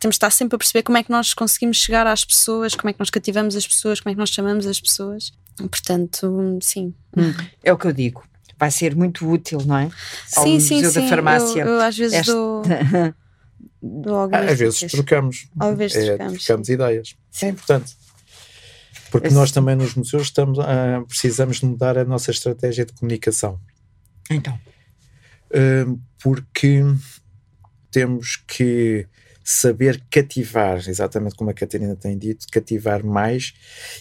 [0.00, 2.90] temos de estar sempre a perceber como é que nós conseguimos chegar às pessoas, como
[2.90, 5.32] é que nós cativamos as pessoas, como é que nós chamamos as pessoas.
[5.56, 6.94] Portanto, sim.
[7.16, 8.26] Hum, é o que eu digo.
[8.58, 9.90] Vai ser muito útil, não é?
[10.36, 11.00] Ao sim, sim, sim.
[11.00, 11.62] Da farmácia.
[11.62, 12.32] Eu, eu às vezes Esta...
[12.32, 12.62] dou.
[14.32, 15.48] às vezes trocamos.
[15.58, 16.44] Às vezes é, trocamos.
[16.44, 17.16] trocamos ideias.
[17.30, 17.46] Sim.
[17.46, 17.96] É importante.
[19.10, 19.36] Porque Esse...
[19.36, 23.60] nós também nos museus estamos, uh, precisamos de mudar a nossa estratégia de comunicação.
[24.30, 24.58] Então.
[25.50, 26.82] Uh, porque
[27.92, 29.06] temos que
[29.44, 33.52] saber cativar, exatamente como a Catarina tem dito, cativar mais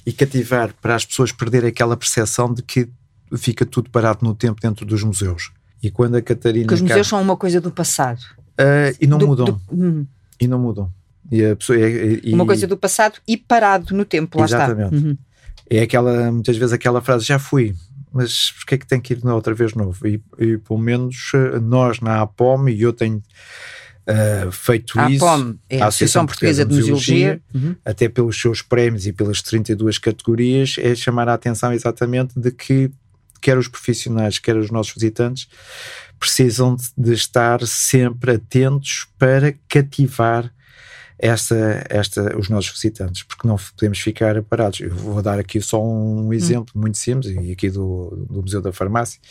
[0.05, 2.89] e cativar para as pessoas perderem aquela percepção de que
[3.37, 5.51] fica tudo parado no tempo dentro dos museus.
[5.81, 6.67] E quando a Catarina.
[6.67, 8.21] Que os museus são uma coisa do passado.
[8.53, 9.45] Uh, e não do, mudam.
[9.45, 10.07] Do, hum.
[10.39, 10.89] E não mudam.
[11.29, 14.95] E pessoa, e, e, uma coisa do passado e parado no tempo, lá exatamente.
[14.95, 15.07] está.
[15.07, 15.17] Uhum.
[15.69, 17.75] É aquela, muitas vezes aquela frase, já fui,
[18.13, 20.07] mas porquê é que tem que ir outra vez novo?
[20.07, 23.23] E, e pelo menos eh, nós na APOM, e eu tenho
[24.05, 27.73] Uh, feito isso, APOM é a Associação Portuguesa de Museologia, uhum.
[27.85, 32.91] até pelos seus prémios e pelas 32 categorias, é chamar a atenção exatamente de que
[33.39, 35.47] quer os profissionais, quer os nossos visitantes,
[36.19, 40.51] precisam de, de estar sempre atentos para cativar
[41.17, 44.81] esta, esta, os nossos visitantes, porque não podemos ficar parados.
[44.81, 46.33] Eu vou dar aqui só um hum.
[46.33, 49.21] exemplo muito simples, e aqui do, do Museu da Farmácia.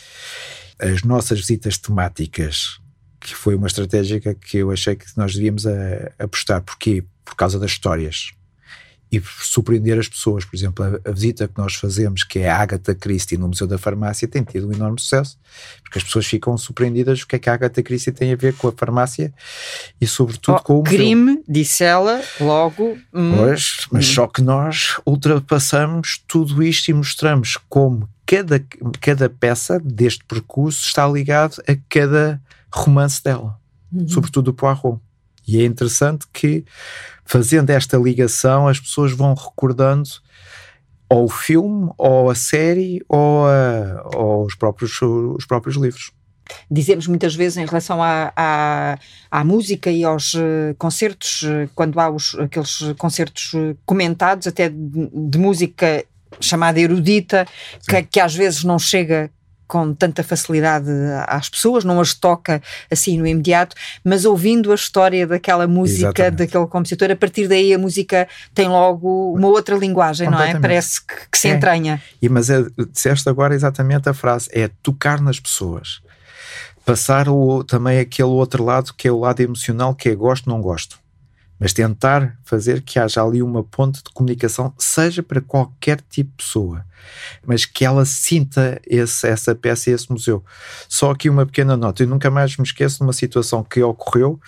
[0.79, 2.79] As nossas visitas temáticas
[3.23, 5.71] que foi uma estratégia que eu achei que nós devíamos a,
[6.19, 6.61] apostar.
[6.61, 7.03] Porquê?
[7.23, 8.31] Por causa das histórias.
[9.09, 10.43] E surpreender as pessoas.
[10.43, 13.65] Por exemplo, a, a, visita que nós fazemos, que é a Agatha Christie no Museu
[13.65, 15.37] da Farmácia, tem tido um enorme sucesso,
[15.83, 18.55] porque as pessoas ficam surpreendidas o que é que a Agatha Christie tem a ver
[18.55, 19.31] com a farmácia
[20.01, 21.43] e, sobretudo, oh, com o crime, museu.
[21.47, 22.97] disse ela, logo.
[23.13, 24.13] Hum, pois, mas hum.
[24.13, 28.59] só que nós ultrapassamos tudo isto e mostramos como cada,
[28.99, 32.41] cada peça deste percurso está ligado a cada
[32.73, 33.59] romance dela,
[33.91, 34.07] uhum.
[34.07, 34.99] sobretudo do Poirot.
[35.47, 36.65] E é interessante que,
[37.25, 40.09] fazendo esta ligação, as pessoas vão recordando
[41.09, 46.11] ou o filme, ou a série, ou, a, ou os, próprios, os próprios livros.
[46.69, 48.97] Dizemos muitas vezes em relação à, à,
[49.29, 54.69] à música e aos uh, concertos, uh, quando há os, aqueles concertos uh, comentados, até
[54.69, 56.03] de, de música
[56.41, 57.45] chamada erudita,
[57.87, 59.29] que, que, às vezes não chega
[59.73, 60.87] com tanta facilidade
[61.25, 66.35] às pessoas, não as toca assim no imediato, mas ouvindo a história daquela música, Exatamente.
[66.35, 70.59] daquele compositor, a partir daí a música tem logo uma outra linguagem, não é?
[70.59, 71.55] Parece que, que se é.
[71.55, 71.99] entranha.
[72.21, 76.01] E, mas é, disseste agora exatamente a frase: é tocar nas pessoas.
[76.85, 80.61] Passar o, também aquele outro lado que é o lado emocional, que é gosto, não
[80.61, 81.02] gosto
[81.59, 86.43] mas tentar fazer que haja ali uma ponte de comunicação, seja para qualquer tipo de
[86.43, 86.85] pessoa,
[87.45, 90.43] mas que ela sinta esse, essa peça e esse museu.
[90.89, 94.39] Só aqui uma pequena nota, eu nunca mais me esqueço de uma situação que ocorreu,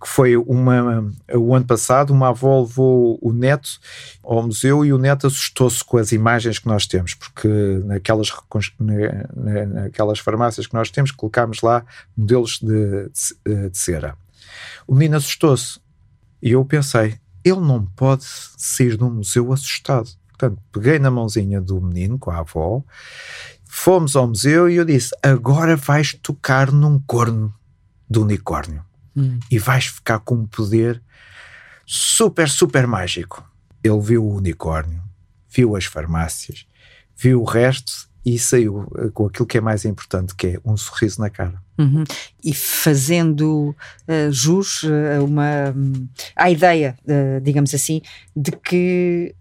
[0.00, 3.80] que foi uma, o ano passado, uma avó levou o neto
[4.22, 7.48] ao museu e o neto assustou-se com as imagens que nós temos, porque
[7.84, 8.30] naquelas,
[9.66, 11.84] naquelas farmácias que nós temos, colocámos lá
[12.16, 13.08] modelos de,
[13.44, 14.16] de, de cera.
[14.86, 15.80] O menino assustou-se
[16.42, 20.08] e eu pensei, ele não pode sair de um museu assustado.
[20.28, 22.82] Portanto, peguei na mãozinha do menino com a avó,
[23.66, 27.54] fomos ao museu e eu disse: agora vais tocar num corno
[28.08, 28.84] do unicórnio
[29.16, 29.38] hum.
[29.50, 31.02] e vais ficar com um poder
[31.86, 33.44] super, super mágico.
[33.82, 35.02] Ele viu o unicórnio,
[35.48, 36.66] viu as farmácias,
[37.16, 40.76] viu o resto e saiu eh, com aquilo que é mais importante, que é um
[40.76, 41.62] sorriso na cara.
[41.80, 42.04] Uhum.
[42.44, 43.74] E fazendo
[44.06, 48.02] uh, jus uh, uma, um, à ideia, uh, digamos assim,
[48.36, 49.34] de que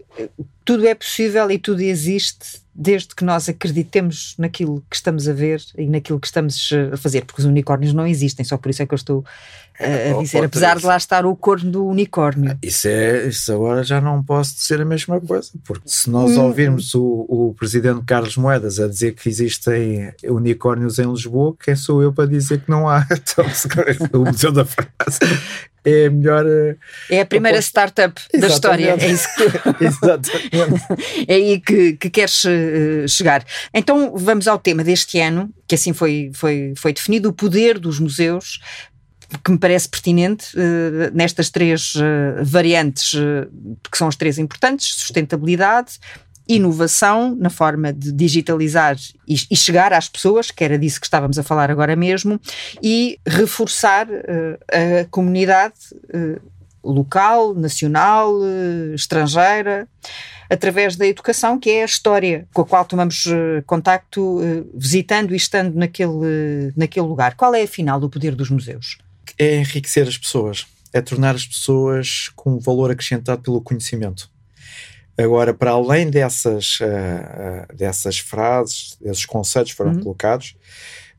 [0.63, 5.61] tudo é possível e tudo existe desde que nós acreditemos naquilo que estamos a ver
[5.77, 8.85] e naquilo que estamos a fazer, porque os unicórnios não existem, só por isso é
[8.85, 9.25] que eu estou
[9.77, 12.57] a, a dizer, apesar de lá estar o corno do unicórnio.
[12.63, 16.43] Isso, é, isso agora já não posso dizer a mesma coisa, porque se nós hum.
[16.43, 22.01] ouvirmos o, o presidente Carlos Moedas a dizer que existem unicórnios em Lisboa, quem sou
[22.01, 23.05] eu para dizer que não há?
[23.11, 23.45] Então,
[24.13, 25.27] o Museu da Farmácia
[25.85, 26.45] é a melhor.
[26.45, 26.75] Eh,
[27.09, 28.95] é a primeira startup da história.
[28.99, 29.43] É isso que...
[29.85, 31.25] Exatamente.
[31.27, 33.43] é aí que, que queres uh, chegar.
[33.73, 37.99] Então vamos ao tema deste ano, que assim foi, foi, foi definido: o poder dos
[37.99, 38.59] museus
[39.43, 43.47] que me parece pertinente uh, nestas três uh, variantes, uh,
[43.91, 45.99] que são as três importantes: sustentabilidade,
[46.49, 51.37] inovação na forma de digitalizar e, e, chegar às pessoas, que era disso que estávamos
[51.37, 52.41] a falar agora mesmo,
[52.81, 55.75] e reforçar a comunidade
[56.83, 58.33] local, nacional,
[58.95, 59.87] estrangeira
[60.49, 63.25] através da educação, que é a história com a qual tomamos
[63.67, 64.39] contacto
[64.73, 67.35] visitando e estando naquele, naquele lugar.
[67.35, 68.97] Qual é, afinal, o poder dos museus?
[69.39, 74.29] é enriquecer as pessoas, é tornar as pessoas com valor acrescentado pelo conhecimento.
[75.21, 79.99] Agora, para além dessas, uh, uh, dessas frases, desses conceitos que foram uhum.
[79.99, 80.55] colocados,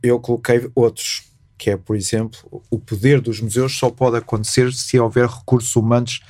[0.02, 1.24] eu coloquei outros,
[1.58, 2.38] que é, por exemplo,
[2.70, 6.20] o poder dos museus só pode acontecer se houver recursos humanos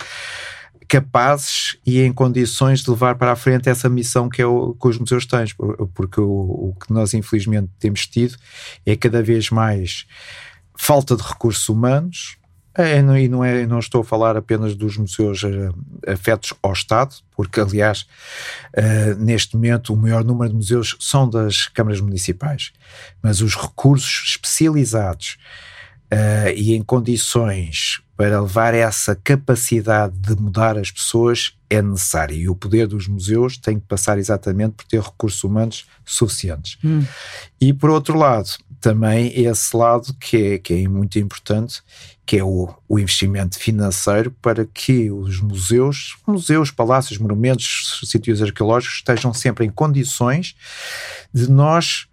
[0.88, 4.88] capazes e em condições de levar para a frente essa missão que, é o, que
[4.88, 5.44] os museus têm,
[5.94, 8.37] porque o, o que nós infelizmente temos tido
[8.85, 10.04] é cada vez mais
[10.76, 12.37] falta de recursos humanos,
[12.74, 15.74] é, e não, é, não estou a falar apenas dos museus uh,
[16.06, 18.06] afetos ao Estado, porque, aliás,
[18.76, 22.72] uh, neste momento o maior número de museus são das câmaras municipais,
[23.22, 25.37] mas os recursos especializados
[26.12, 32.37] uh, e em condições para levar essa capacidade de mudar as pessoas é necessário.
[32.37, 36.76] E o poder dos museus tem que passar exatamente por ter recursos humanos suficientes.
[36.85, 37.02] Hum.
[37.59, 41.83] E, por outro lado, também esse lado que é, que é muito importante,
[42.31, 48.99] que é o, o investimento financeiro para que os museus, museus, palácios, monumentos, sítios arqueológicos
[48.99, 50.55] estejam sempre em condições
[51.35, 52.07] de nós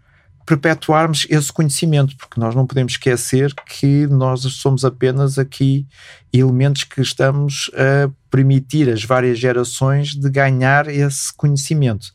[0.43, 5.85] perpetuarmos esse conhecimento, porque nós não podemos esquecer que nós somos apenas aqui
[6.33, 12.11] elementos que estamos a permitir às várias gerações de ganhar esse conhecimento.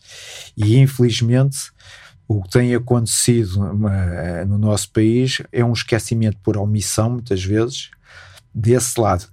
[0.57, 1.71] E infelizmente
[2.29, 3.59] o que tem acontecido
[4.47, 7.91] no nosso país é um esquecimento por omissão, muitas vezes,
[8.55, 9.27] desse lado.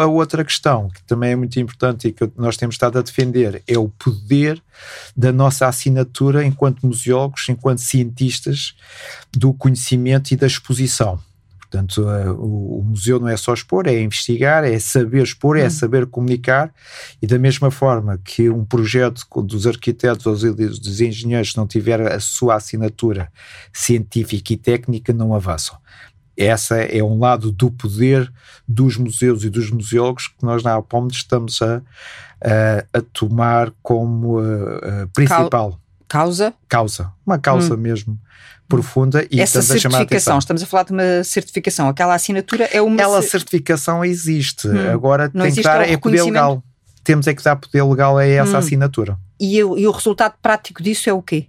[0.00, 3.62] A outra questão, que também é muito importante e que nós temos estado a defender,
[3.66, 4.60] é o poder
[5.16, 8.74] da nossa assinatura enquanto museólogos, enquanto cientistas
[9.30, 11.20] do conhecimento e da exposição.
[11.70, 12.02] Portanto,
[12.38, 15.70] o, museu não é só expor, é investigar, é saber expor, é hum.
[15.70, 16.72] saber comunicar,
[17.20, 22.18] e da mesma forma que um projeto dos arquitetos ou dos engenheiros não tiver a
[22.20, 23.30] sua assinatura
[23.70, 25.76] científica e técnica, não avançam.
[26.34, 28.32] Essa é um lado do poder
[28.66, 31.82] dos museus e dos museólogos que nós na APOM estamos a,
[32.40, 35.78] a, a tomar como a, a principal.
[36.06, 36.54] Causa?
[36.66, 37.76] Causa, uma causa hum.
[37.76, 38.18] mesmo
[38.68, 42.96] profunda e Essa certificação, estamos a falar de uma certificação, aquela assinatura é uma...
[42.96, 44.92] Aquela certificação existe, hum.
[44.92, 46.62] agora tem que dar é poder legal.
[47.02, 48.58] Temos é que dar poder legal a essa hum.
[48.58, 49.18] assinatura.
[49.40, 51.46] E, e o resultado prático disso é o quê?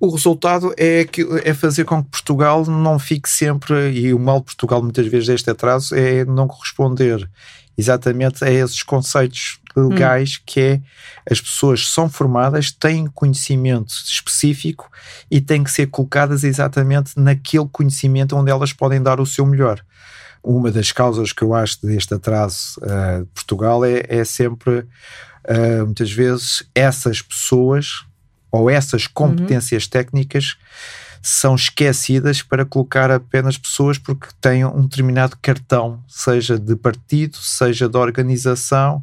[0.00, 4.40] O resultado é, que, é fazer com que Portugal não fique sempre, e o mal
[4.40, 7.30] de Portugal muitas vezes deste atraso é não corresponder
[7.78, 10.42] exatamente a esses conceitos legais hum.
[10.46, 10.80] que é
[11.30, 14.90] as pessoas são formadas, têm conhecimento específico
[15.30, 19.80] e têm que ser colocadas exatamente naquele conhecimento onde elas podem dar o seu melhor.
[20.42, 25.84] Uma das causas que eu acho deste atraso uh, de Portugal é, é sempre, uh,
[25.84, 28.04] muitas vezes, essas pessoas
[28.50, 29.90] ou essas competências uhum.
[29.90, 30.56] técnicas
[31.22, 37.88] são esquecidas para colocar apenas pessoas porque têm um determinado cartão, seja de partido, seja
[37.88, 39.02] de organização,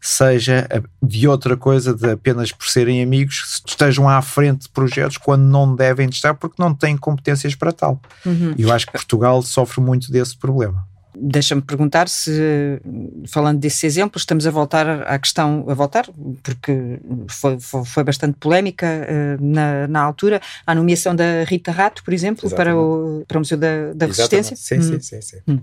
[0.00, 0.68] seja
[1.02, 5.74] de outra coisa, de apenas por serem amigos, estejam à frente de projetos quando não
[5.74, 8.00] devem estar porque não têm competências para tal.
[8.24, 8.54] Uhum.
[8.56, 10.86] E eu acho que Portugal sofre muito desse problema
[11.20, 12.80] Deixa-me perguntar se,
[13.26, 16.06] falando desses exemplos, estamos a voltar à questão, a voltar,
[16.42, 22.14] porque foi, foi, bastante polémica uh, na, na altura, a nomeação da Rita Rato, por
[22.14, 24.56] exemplo, para o, para o Museu da, da Resistência.
[24.56, 24.82] Sim, hum.
[24.82, 25.36] sim, sim, sim.
[25.48, 25.60] Hum.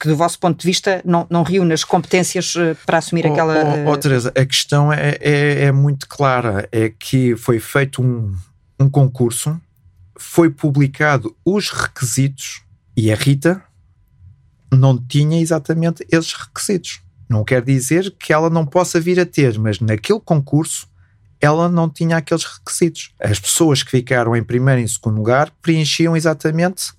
[0.00, 3.32] Que do vosso ponto de vista não, não reúne as competências uh, para assumir oh,
[3.32, 3.84] aquela.
[3.86, 8.34] Oh, oh, Teresa, a questão é, é, é muito clara, é que foi feito um,
[8.80, 9.60] um concurso,
[10.16, 12.62] foi publicado os requisitos
[12.96, 13.62] e a Rita
[14.72, 17.00] não tinha exatamente esses requisitos.
[17.28, 20.86] Não quer dizer que ela não possa vir a ter, mas naquele concurso
[21.40, 23.12] ela não tinha aqueles requisitos.
[23.20, 26.92] As pessoas que ficaram em primeiro e em segundo lugar preenchiam exatamente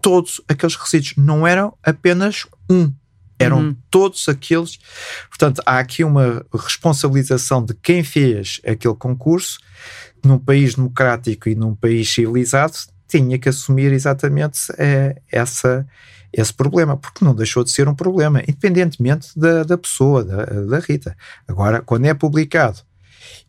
[0.00, 1.14] todos aqueles requisitos.
[1.16, 2.92] Não eram apenas um,
[3.38, 3.76] eram uhum.
[3.90, 4.78] todos aqueles.
[5.28, 9.58] Portanto, há aqui uma responsabilização de quem fez aquele concurso,
[10.24, 12.74] num país democrático e num país civilizado,
[13.08, 15.86] tinha que assumir exatamente é, essa,
[16.32, 20.78] esse problema, porque não deixou de ser um problema, independentemente da, da pessoa, da, da
[20.78, 21.16] Rita.
[21.46, 22.80] Agora, quando é publicado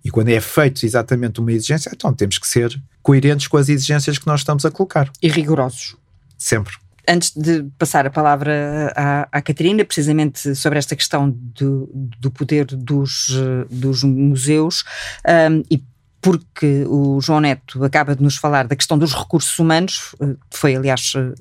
[0.03, 4.18] e quando é feito exatamente uma exigência, então temos que ser coerentes com as exigências
[4.18, 5.10] que nós estamos a colocar.
[5.22, 5.95] E rigorosos.
[6.38, 6.74] Sempre.
[7.08, 11.88] Antes de passar a palavra à, à Catarina, precisamente sobre esta questão do,
[12.20, 13.28] do poder dos,
[13.70, 14.84] dos museus
[15.28, 15.84] um, e
[16.26, 20.76] porque o João Neto acaba de nos falar da questão dos recursos humanos, eh, foi
[20.76, 21.36] aliás eh,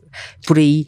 [0.46, 0.84] por aí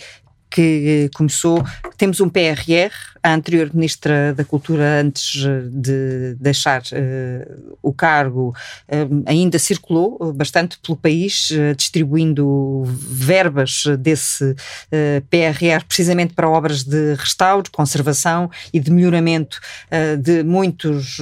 [0.51, 1.65] que começou.
[1.97, 2.93] Temos um PRR,
[3.27, 8.55] a anterior Ministra da Cultura, antes de deixar uh, o cargo,
[8.89, 14.55] uh, ainda circulou bastante pelo país, uh, distribuindo verbas desse
[15.29, 19.59] PRR precisamente para obras de restauro, conservação e de melhoramento
[20.21, 21.19] de muitos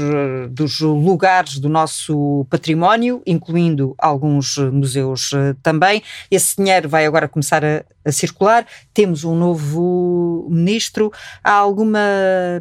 [0.50, 5.30] dos lugares do nosso património, incluindo alguns museus
[5.62, 6.02] também.
[6.30, 8.66] Esse dinheiro vai agora começar a, a circular.
[8.92, 11.12] Temos um novo ministro.
[11.42, 11.93] Há alguma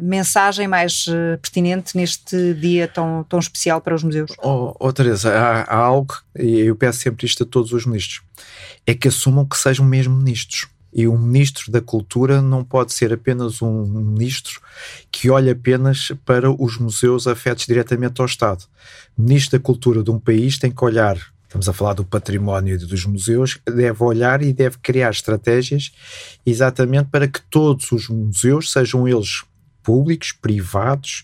[0.02, 4.30] mensagem mais uh, pertinente neste dia tão, tão especial para os museus?
[4.42, 8.22] Oh, oh Teresa, há, há algo, e eu peço sempre isto a todos os ministros,
[8.86, 10.68] é que assumam que sejam mesmo ministros.
[10.96, 14.60] E o ministro da Cultura não pode ser apenas um ministro
[15.10, 18.64] que olha apenas para os museus afetos diretamente ao Estado.
[19.18, 21.18] O ministro da Cultura de um país tem que olhar
[21.54, 25.92] estamos a falar do património dos museus, deve olhar e deve criar estratégias
[26.44, 29.44] exatamente para que todos os museus, sejam eles
[29.80, 31.22] públicos, privados,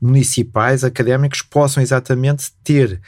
[0.00, 3.00] municipais, académicos, possam exatamente ter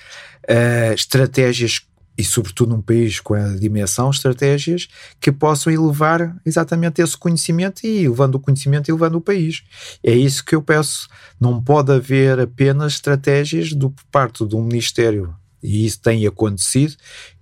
[0.44, 1.80] uh, estratégias
[2.18, 4.88] e sobretudo num país com a dimensão, estratégias
[5.20, 9.62] que possam elevar exatamente esse conhecimento e elevando o conhecimento elevando o país.
[10.02, 11.08] É isso que eu peço.
[11.40, 16.94] Não pode haver apenas estratégias do parte um Ministério e isso tem acontecido,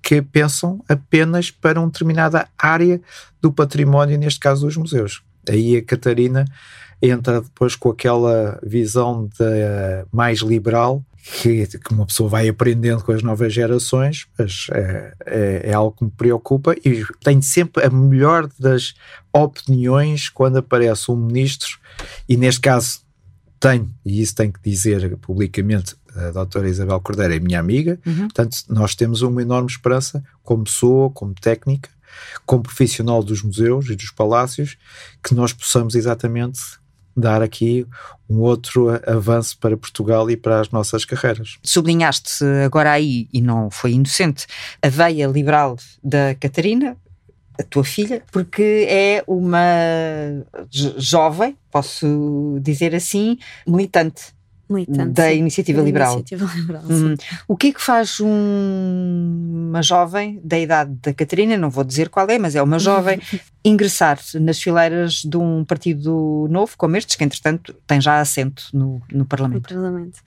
[0.02, 3.00] que pensam apenas para uma determinada área
[3.40, 5.22] do património, neste caso dos museus.
[5.48, 6.44] Aí a Catarina
[7.00, 11.04] entra depois com aquela visão de, mais liberal
[11.42, 15.96] que, que, uma pessoa vai aprendendo com as novas gerações, mas é, é, é, algo
[15.96, 18.94] que me preocupa e tenho sempre a melhor das
[19.32, 21.78] opiniões quando aparece um ministro,
[22.28, 23.00] e neste caso
[23.58, 28.28] tenho, e isso tenho que dizer publicamente, a doutora Isabel Cordeiro é minha amiga, uhum.
[28.28, 31.90] portanto, nós temos uma enorme esperança, como pessoa, como técnica,
[32.44, 34.76] como profissional dos museus e dos palácios,
[35.22, 36.60] que nós possamos exatamente
[37.16, 37.86] dar aqui
[38.28, 41.56] um outro avanço para Portugal e para as nossas carreiras.
[41.62, 44.46] Sublinhaste agora aí, e não foi inocente,
[44.82, 46.96] a veia liberal da Catarina,
[47.58, 49.58] a tua filha, porque é uma
[50.98, 54.35] jovem, posso dizer assim, militante
[54.68, 55.38] Militante, da sim.
[55.38, 56.14] Iniciativa Liberal.
[56.14, 57.14] Iniciativa Liberal hum.
[57.46, 62.08] O que é que faz um, uma jovem da idade da Catarina, não vou dizer
[62.08, 63.20] qual é, mas é uma jovem,
[63.64, 69.00] ingressar nas fileiras de um partido novo como estes, que entretanto tem já assento no,
[69.12, 69.72] no Parlamento?
[69.72, 70.20] No Parlamento.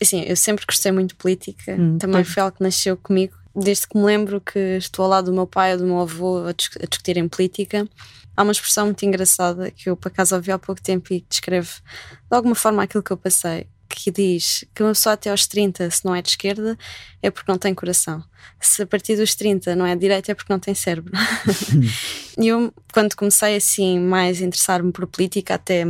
[0.00, 3.34] Assim, eu sempre gostei muito de política, hum, também foi algo que nasceu comigo.
[3.54, 6.44] Desde que me lembro que estou ao lado do meu pai ou do meu avô
[6.46, 7.88] a discutirem política,
[8.36, 11.28] há uma expressão muito engraçada que eu por acaso ouvi há pouco tempo e que
[11.28, 15.46] descreve de alguma forma aquilo que eu passei, que diz que uma pessoa até aos
[15.46, 16.76] 30, se não é de esquerda,
[17.22, 18.22] é porque não tem coração.
[18.60, 21.12] Se a partir dos 30 não é de direita, é porque não tem cérebro.
[22.38, 25.84] e eu, quando comecei assim mais a interessar-me por política, até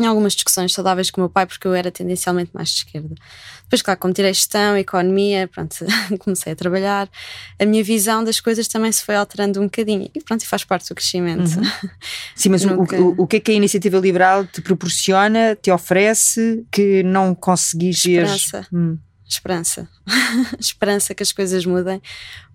[0.00, 3.14] em algumas discussões saudáveis com o meu pai, porque eu era tendencialmente mais de esquerda.
[3.62, 5.76] Depois, claro, como tirei gestão, economia, pronto,
[6.20, 7.10] comecei a trabalhar,
[7.58, 10.10] a minha visão das coisas também se foi alterando um bocadinho.
[10.14, 11.58] E pronto, faz parte do crescimento.
[11.58, 11.90] Uhum.
[12.34, 12.96] Sim, mas Nunca...
[12.96, 17.34] o, o, o, que é que a iniciativa liberal te proporciona, te oferece, que não
[17.34, 18.24] conseguis ver?
[18.24, 18.66] Esperança.
[18.72, 18.98] Hum.
[19.28, 19.88] Esperança.
[20.58, 22.00] Esperança que as coisas mudem,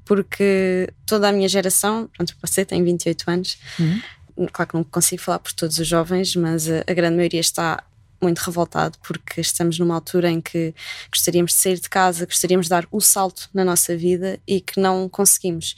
[0.06, 4.00] porque toda a minha geração, pronto, você tem 28 anos, uhum
[4.52, 7.84] claro que não consigo falar por todos os jovens, mas a, a grande maioria está
[8.22, 10.74] muito revoltado porque estamos numa altura em que
[11.12, 14.80] gostaríamos de sair de casa, gostaríamos de dar o salto na nossa vida e que
[14.80, 15.76] não conseguimos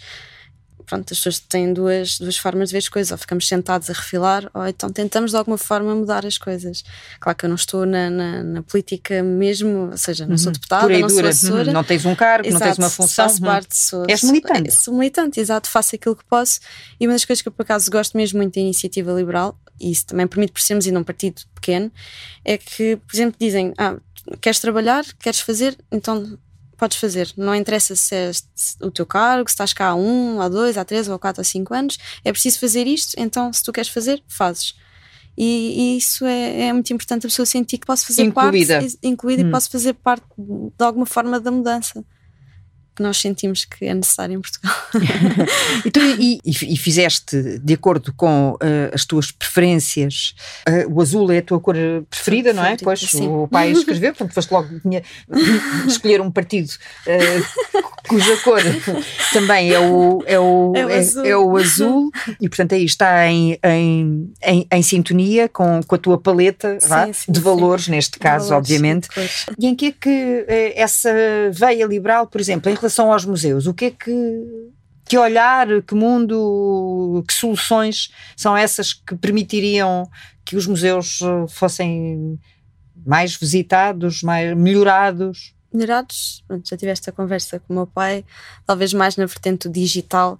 [0.90, 3.94] pronto, as pessoas têm duas, duas formas de ver as coisas, ou ficamos sentados a
[3.94, 6.84] refilar, ou então tentamos de alguma forma mudar as coisas.
[7.20, 10.54] Claro que eu não estou na, na, na política mesmo, ou seja, não sou uhum.
[10.54, 11.68] deputada, não sou assessora.
[11.68, 11.74] Uhum.
[11.74, 13.26] Não tens um cargo, exato, não tens uma função.
[13.26, 13.48] Faço uhum.
[13.48, 14.72] parte, sou, És militante.
[14.72, 16.60] Sou, sou militante, exato, faço aquilo que posso.
[17.00, 19.92] E uma das coisas que eu por acaso gosto mesmo muito da iniciativa liberal, e
[19.92, 21.92] isso também permite por sermos ainda um partido pequeno,
[22.44, 23.96] é que, por exemplo, dizem, ah,
[24.42, 26.38] queres trabalhar, queres fazer, então
[26.80, 27.32] podes fazer.
[27.38, 28.32] Não interessa se é
[28.82, 31.42] o teu cargo, se estás cá há um, há dois, há três, ou há quatro,
[31.42, 31.98] há cinco anos.
[32.24, 34.76] É preciso fazer isto, então se tu queres fazer, fazes.
[35.38, 38.80] E, e isso é, é, muito importante a pessoa sentir que posso fazer incluída.
[38.80, 39.48] parte, incluída hum.
[39.48, 42.04] e posso fazer parte de alguma forma da mudança
[43.00, 44.76] que nós sentimos que é necessário em Portugal.
[45.86, 48.58] então, e, e, fizeste de acordo com uh,
[48.94, 50.36] as tuas preferências.
[50.68, 51.76] Uh, o azul é a tua cor
[52.10, 52.76] preferida, não é?
[52.76, 53.26] Pois sim.
[53.26, 55.02] o pai escreveu, portanto, foste logo tinha,
[55.88, 57.80] escolher um partido uh,
[58.10, 58.62] cuja cor
[59.32, 61.26] também é o, é o, é o, é, azul.
[61.26, 65.98] É o azul e, portanto, aí está em, em, em, em sintonia com, com a
[65.98, 69.08] tua paleta sim, sim, de valores, neste caso, valores, obviamente.
[69.58, 70.46] E em que é que
[70.76, 71.10] essa
[71.54, 74.72] veia liberal, por exemplo, em relação relação aos museus, o que é que.
[75.06, 80.08] Que olhar, que mundo, que soluções são essas que permitiriam
[80.46, 82.40] que os museus eh, fossem
[83.04, 85.56] mais visitados, mais melhorados?
[85.74, 88.24] Melhorados, já tive esta conversa com o meu pai,
[88.68, 90.40] talvez mais na vertente digital.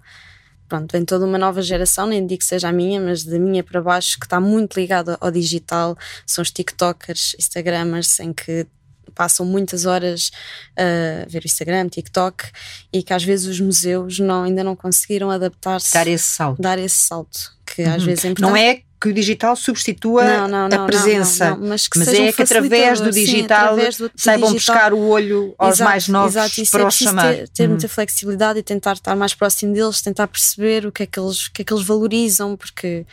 [0.68, 3.64] Pronto, vem toda uma nova geração, nem digo que seja a minha, mas da minha
[3.64, 5.98] para baixo, que está muito ligada ao digital.
[6.24, 8.68] São os TikTokers, Instagramers, em que
[9.10, 10.30] passam muitas horas
[10.76, 12.44] a ver o Instagram, TikTok
[12.92, 15.92] e que às vezes os museus não, ainda não conseguiram adaptar-se.
[15.92, 16.60] Dar esse salto.
[16.60, 17.94] Dar esse salto, que uhum.
[17.94, 18.50] às vezes é importante.
[18.50, 22.42] Não é que o digital substitua não, não, não, a presença, mas, mas é que
[22.42, 24.74] através do digital sim, através do, saibam digital.
[24.74, 27.34] buscar o olho aos exato, mais novos exato, para é os chamar.
[27.34, 27.70] Ter, ter uhum.
[27.70, 31.46] muita flexibilidade e tentar estar mais próximo deles, tentar perceber o que é que eles,
[31.46, 33.06] o que é que eles valorizam, porque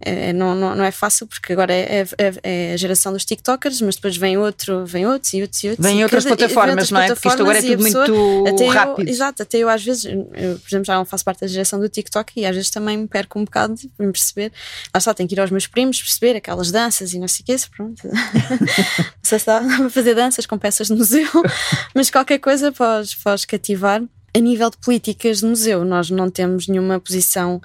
[0.00, 3.80] é, não, não, não, é fácil porque agora é, é, é, a geração dos TikTokers,
[3.80, 5.86] mas depois vem outro, vem outros e outros e outros.
[5.86, 7.08] Vem outras cada, plataformas, não é?
[7.08, 9.08] Porque isto agora é tudo pessoa, muito rápido.
[9.08, 11.88] Exato, até eu às vezes, eu, por exemplo, já não faço parte da geração do
[11.88, 14.52] TikTok e às vezes também me perco um bocado em perceber.
[14.94, 17.46] Lá está, tenho que ir aos meus primos perceber aquelas danças e não sei o
[17.46, 18.06] que, pronto.
[18.06, 21.28] não sei se dá para fazer danças com peças de museu,
[21.92, 24.00] mas qualquer coisa pode, pode cativar.
[24.34, 27.60] A nível de políticas de museu, nós não temos nenhuma posição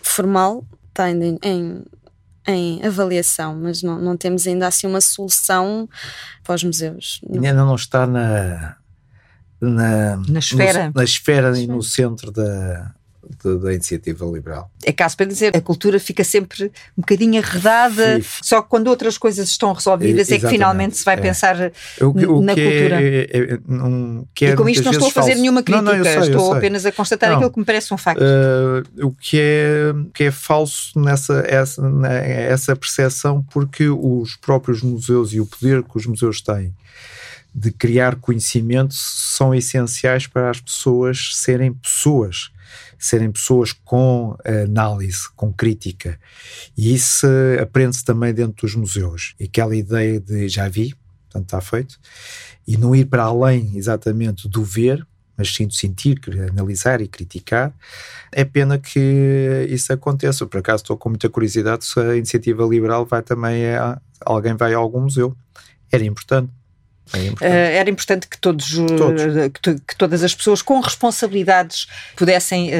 [0.00, 0.64] formal
[0.98, 1.84] está ainda em, em,
[2.46, 5.88] em, avaliação, mas não, não temos ainda assim uma solução
[6.42, 7.20] para os museus.
[7.30, 8.76] Ainda não está na,
[9.60, 12.92] na, na esfera, no, na esfera e no centro da,
[13.44, 14.70] da iniciativa liberal.
[14.84, 16.64] É caso para dizer, a cultura fica sempre
[16.96, 18.28] um bocadinho arredada, Sim.
[18.42, 21.18] só que quando outras coisas estão resolvidas é, é que finalmente se vai é.
[21.18, 23.02] pensar o, o na cultura.
[23.02, 25.40] É, é, não, que e com isto não estou a fazer falso.
[25.40, 28.20] nenhuma crítica, não, não, sei, estou apenas a constatar aquilo que me parece um facto.
[28.22, 35.32] Uh, o que é, que é falso nessa essa, essa percepção, porque os próprios museus
[35.32, 36.74] e o poder que os museus têm
[37.54, 42.50] de criar conhecimento são essenciais para as pessoas serem pessoas
[42.98, 46.18] serem pessoas com análise, com crítica.
[46.76, 47.26] E isso
[47.62, 49.34] aprende-se também dentro dos museus.
[49.38, 50.94] E aquela ideia de já vi,
[51.24, 51.98] portanto está feito,
[52.66, 56.20] e não ir para além exatamente do ver, mas sim do sentir,
[56.50, 57.72] analisar e criticar.
[58.32, 60.44] É pena que isso aconteça.
[60.44, 64.74] Por acaso estou com muita curiosidade se a iniciativa liberal vai também a, alguém vai
[64.74, 65.36] a algum museu.
[65.92, 66.57] Era importante.
[67.14, 67.52] É importante.
[67.52, 69.22] Uh, era importante que, todos, todos.
[69.22, 71.86] Uh, que, que, todas as pessoas com responsabilidades
[72.16, 72.72] pudessem, uh,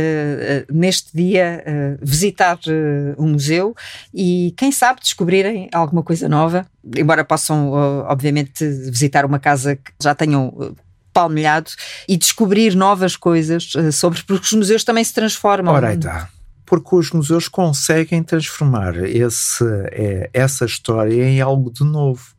[0.73, 1.65] neste dia,
[2.03, 2.59] visitar
[3.17, 3.75] o museu
[4.13, 6.67] e, quem sabe, descobrirem alguma coisa nova.
[6.97, 7.73] Embora possam,
[8.09, 10.75] obviamente, visitar uma casa que já tenham
[11.13, 11.71] palmilhado
[12.09, 15.75] e descobrir novas coisas sobre, porque os museus também se transformam.
[15.75, 16.29] Ora, está
[16.69, 22.37] porque os museus conseguem transformar esse, é, essa história em algo de novo.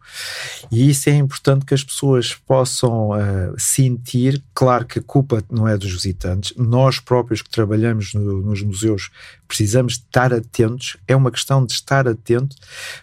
[0.72, 4.44] E isso é importante que as pessoas possam uh, sentir.
[4.54, 9.10] Claro que a culpa não é dos visitantes, nós próprios que trabalhamos no, nos museus
[9.48, 10.98] precisamos estar atentos.
[11.08, 12.56] É uma questão de estar atento,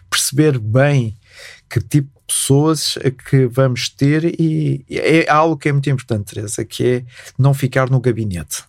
[0.09, 1.15] perceber bem
[1.69, 6.33] que tipo de pessoas é que vamos ter, e é algo que é muito importante,
[6.33, 7.05] Teresa, que é
[7.37, 8.63] não ficar no gabinete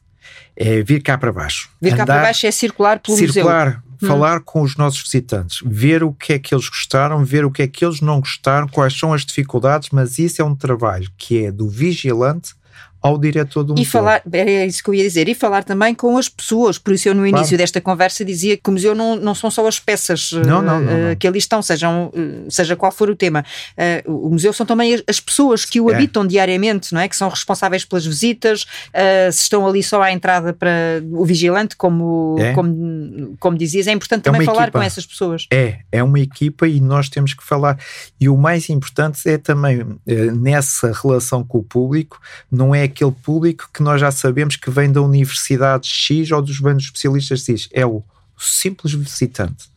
[0.58, 1.70] é vir cá para baixo.
[1.80, 3.82] Vir cá para baixo é circular pelo circular, museu.
[4.02, 4.06] Hum.
[4.08, 4.42] falar hum.
[4.44, 7.68] com os nossos visitantes, ver o que é que eles gostaram, ver o que é
[7.68, 11.52] que eles não gostaram, quais são as dificuldades, mas isso é um trabalho que é
[11.52, 12.57] do vigilante
[13.00, 13.90] ao diretor do e museu.
[13.92, 17.08] falar, era isso que eu ia dizer, e falar também com as pessoas, por isso
[17.08, 17.56] eu no início Claro.
[17.58, 20.80] desta conversa dizia que o museu não, não são só as peças eh, Não, não,
[20.80, 21.16] não, eh, não.
[21.16, 23.44] que ali estão, sejam, eh, seja qual for o tema.
[23.76, 25.94] Eh, o museu são também as, as pessoas que o É.
[25.94, 27.08] habitam diariamente, não é?
[27.08, 31.76] Que são responsáveis pelas visitas, eh, se estão ali só à entrada para o vigilante,
[31.76, 32.52] como, É.
[32.52, 34.78] como, como dizias, é importante É também falar equipa.
[34.80, 35.46] com essas pessoas.
[35.52, 37.78] É, é uma equipa e nós temos que falar.
[38.20, 42.20] E o mais importante é também, eh, nessa relação com o público,
[42.50, 46.58] não é aquele público que nós já sabemos que vem da Universidade X ou dos
[46.60, 48.02] bandos especialistas X, é o
[48.36, 49.68] simples visitante.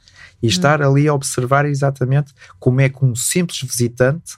[0.41, 4.38] E estar ali a observar exatamente como é que um simples visitante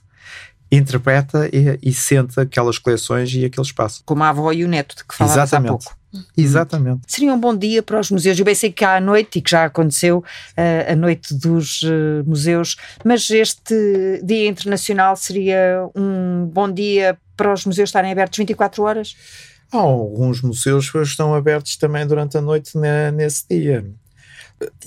[0.70, 4.04] interpreta e, e sente aquelas coleções e aquele espaço.
[4.06, 5.96] Como a avó e o neto, de que falavas há pouco.
[6.38, 7.02] Exatamente.
[7.08, 8.38] Seria um bom dia para os museus.
[8.38, 10.24] Eu bem sei que há a noite e que já aconteceu
[10.56, 17.54] eh, a noite dos eh, museus, mas este Dia Internacional seria um bom dia para
[17.54, 19.16] os museus estarem abertos 24 horas?
[19.72, 23.86] Há alguns museus que estão abertos também durante a noite ne- nesse dia.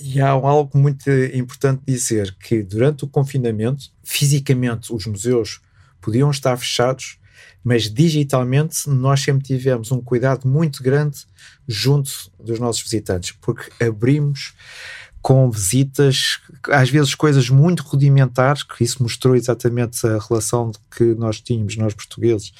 [0.01, 5.59] E há algo muito importante dizer, que durante o confinamento, fisicamente os museus
[6.01, 7.19] podiam estar fechados,
[7.63, 11.25] mas digitalmente nós sempre tivemos um cuidado muito grande
[11.67, 14.53] junto dos nossos visitantes, porque abrimos
[15.21, 21.41] com visitas, às vezes coisas muito rudimentares, que isso mostrou exatamente a relação que nós
[21.41, 22.53] tínhamos, nós portugueses,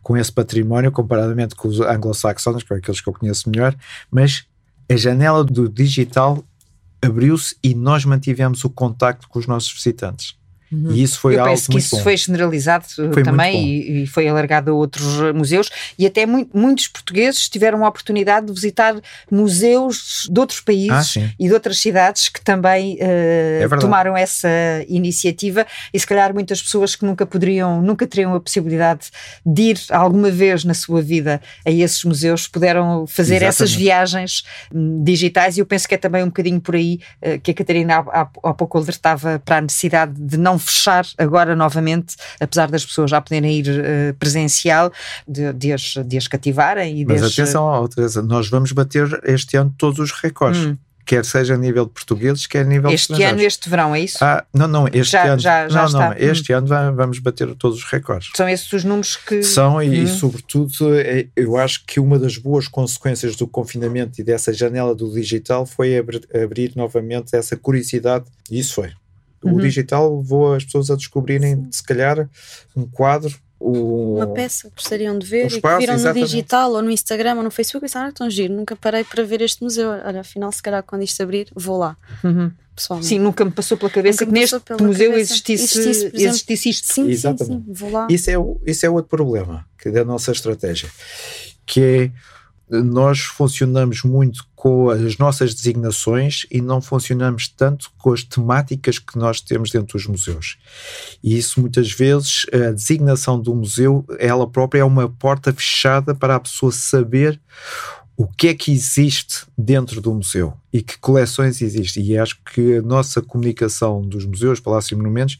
[0.00, 3.74] com esse património, comparadamente com os anglo-saxónicos, que são aqueles que eu conheço melhor,
[4.10, 4.44] mas
[4.88, 6.44] a janela do digital
[7.02, 10.36] abriu-se e nós mantivemos o contacto com os nossos visitantes.
[10.90, 12.02] E isso foi Eu algo penso que isso bom.
[12.02, 15.04] foi generalizado muito também e, e foi alargado a outros
[15.34, 18.94] museus e até mui- muitos portugueses tiveram a oportunidade de visitar
[19.30, 22.98] museus de outros países Ah, e de outras cidades que também uh,
[23.60, 23.80] verdade.
[23.82, 24.48] tomaram essa
[24.88, 29.08] iniciativa e se calhar muitas pessoas que nunca poderiam, nunca teriam a possibilidade
[29.44, 33.78] de ir alguma vez na sua vida a esses museus puderam fazer essas Exatamente.
[33.84, 37.50] viagens hum, digitais e eu penso que é também um bocadinho por aí uh, que
[37.50, 42.16] a Catarina há, há, há pouco alertava para a necessidade de não fechar agora novamente,
[42.40, 44.92] apesar das pessoas já poderem ir uh, presencial,
[45.26, 49.74] de, de, as, de as cativarem e Mas atenção, Teresa, nós vamos bater este ano
[49.76, 50.76] todos os recordes, Hum.
[51.06, 54.00] quer seja a nível de portugueses, quer a nível de este ano, este verão, é
[54.00, 54.18] isso?
[54.24, 55.38] Ah, não, não, este Já- ano.
[55.38, 56.08] já- já não, está.
[56.10, 58.30] não, este ano va- vamos bater todos os recordes.
[58.34, 59.42] São esses os números que.
[59.42, 60.06] São, e, e Hum.
[60.06, 65.12] sobretudo, é- eu acho que uma das boas consequências do confinamento e dessa janela do
[65.12, 68.90] digital foi abrir, abrir novamente essa curiosidade, e isso foi.
[69.44, 69.58] O Uhum.
[69.58, 72.28] digital levou as pessoas a descobrirem, se calhar,
[72.74, 76.00] um quadro, o, Uma peça que gostariam de ver O e que espaço, viram no
[76.00, 76.26] exatamente.
[76.26, 79.22] digital ou no Instagram ou no Facebook e pensaram, ah, tão giro, nunca parei para
[79.24, 79.88] ver este museu.
[79.90, 82.50] Olha, afinal, se calhar quando isto abrir, vou lá, Uhum.
[82.76, 83.08] pessoalmente.
[83.08, 85.32] Sim, nunca me passou pela cabeça Nunca que neste museu cabeça.
[85.32, 86.28] existisse, Existisse, por exemplo.
[86.34, 86.86] existisse isto.
[86.86, 87.64] Sim, sim, Exatamente.
[87.66, 88.06] sim, vou lá.
[88.10, 90.88] Isso é, o- isso é outro problema que da nossa estratégia,
[91.64, 92.10] que é
[92.82, 99.18] nós funcionamos muito com as nossas designações e não funcionamos tanto com as temáticas que
[99.18, 100.56] nós temos dentro dos museus.
[101.22, 106.36] E isso muitas vezes a designação do museu, ela própria é uma porta fechada para
[106.36, 107.38] a pessoa saber
[108.16, 112.02] o que é que existe dentro do museu e que coleções existem.
[112.02, 115.38] E acho que a nossa comunicação dos museus, palácios e monumentos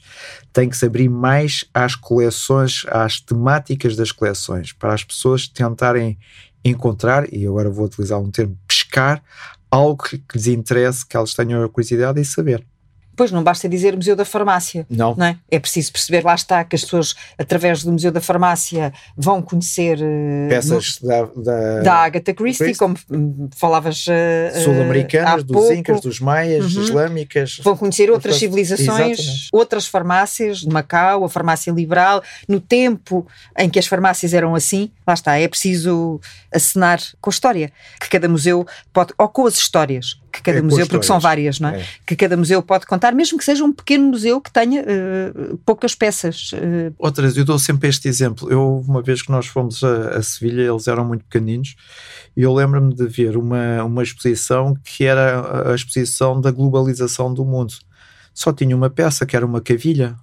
[0.52, 6.18] tem que se abrir mais às coleções, às temáticas das coleções, para as pessoas tentarem
[6.64, 9.22] encontrar, e agora vou utilizar um termo, pescar
[9.70, 12.64] algo que lhes interesse, que elas tenham a curiosidade e saber.
[13.16, 14.86] Pois não basta dizer Museu da Farmácia.
[14.90, 15.14] Não.
[15.14, 15.38] Não é?
[15.50, 19.98] é preciso perceber, lá está, que as pessoas, através do Museu da Farmácia, vão conhecer
[20.00, 22.78] eh, Peças da, da, da Agatha Christie, Christie.
[22.78, 26.82] como hum, falavas há sul-americanas, dos incas, dos maias, Uhum.
[26.82, 27.60] islâmicas.
[27.62, 29.48] Vão conhecer outras Outras- civilizações, Exatamente.
[29.52, 33.26] outras farmácias, de Macau, a farmácia liberal, no tempo
[33.58, 36.20] em que as farmácias eram assim, lá está, é preciso
[36.52, 40.62] acenar com a história, que cada museu pode, ou com as histórias, que cada É,
[40.62, 41.80] museu, porque são várias, não é?
[41.80, 41.86] É.
[42.04, 45.32] Que cada museu pode contar, mesmo que seja um pequeno museu que tenha eh,
[45.64, 46.50] poucas peças.
[46.54, 48.50] eh, Outras, eu dou sempre este exemplo.
[48.50, 51.76] Eu, uma vez que nós fomos a, a Sevilha, eles eram muito pequeninos,
[52.36, 57.32] e eu lembro-me de ver uma, uma exposição que era a- a exposição da globalização
[57.32, 57.74] do mundo.
[58.34, 60.16] Só tinha uma peça que era uma cavilha,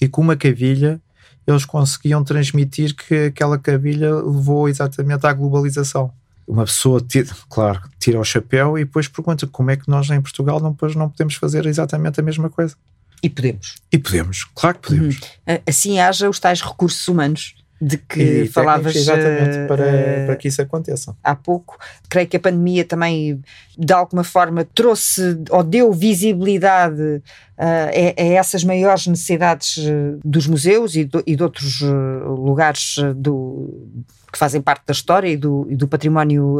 [0.00, 1.00] e com uma cavilha
[1.46, 6.10] eles conseguiam transmitir que aquela cavilha levou exatamente à globalização.
[6.46, 10.20] Uma pessoa, tira, claro, tira o chapéu e depois pergunta como é que nós em
[10.20, 12.76] Portugal não, depois não podemos fazer exatamente a mesma coisa.
[13.22, 13.76] e podemos.
[13.90, 15.20] E podemos, claro que podemos.
[15.46, 20.48] Ah, Assim haja os tais recursos humanos de que falavas exatamente uh, para, para que
[20.48, 21.14] isso aconteça.
[21.22, 21.78] Há pouco,
[22.08, 23.42] creio que a pandemia também
[23.76, 27.22] de alguma forma trouxe ou deu visibilidade uh,
[27.58, 29.78] a, a, essas maiores necessidades
[30.24, 33.86] dos museus e, do, e de outros lugares do,
[34.32, 36.58] que fazem parte da história e do, e do património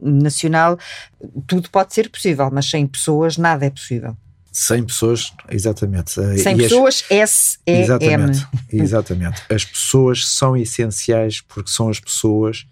[0.00, 0.78] nacional.
[1.46, 4.16] Tudo pode ser possível, mas sem pessoas nada é possível.
[4.52, 6.12] 100 pessoas, exatamente.
[6.12, 7.82] 100 e pessoas, S-E-M.
[7.82, 9.42] Exatamente, exatamente.
[9.48, 12.66] As pessoas são essenciais porque são as pessoas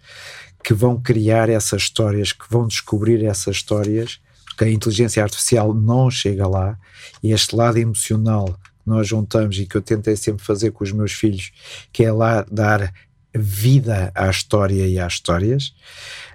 [0.63, 6.11] que vão criar essas histórias, que vão descobrir essas histórias, porque a inteligência artificial não
[6.11, 6.77] chega lá
[7.23, 10.91] e este lado emocional que nós juntamos e que eu tentei sempre fazer com os
[10.91, 11.51] meus filhos,
[11.91, 12.93] que é lá dar
[13.33, 15.73] vida à história e às histórias.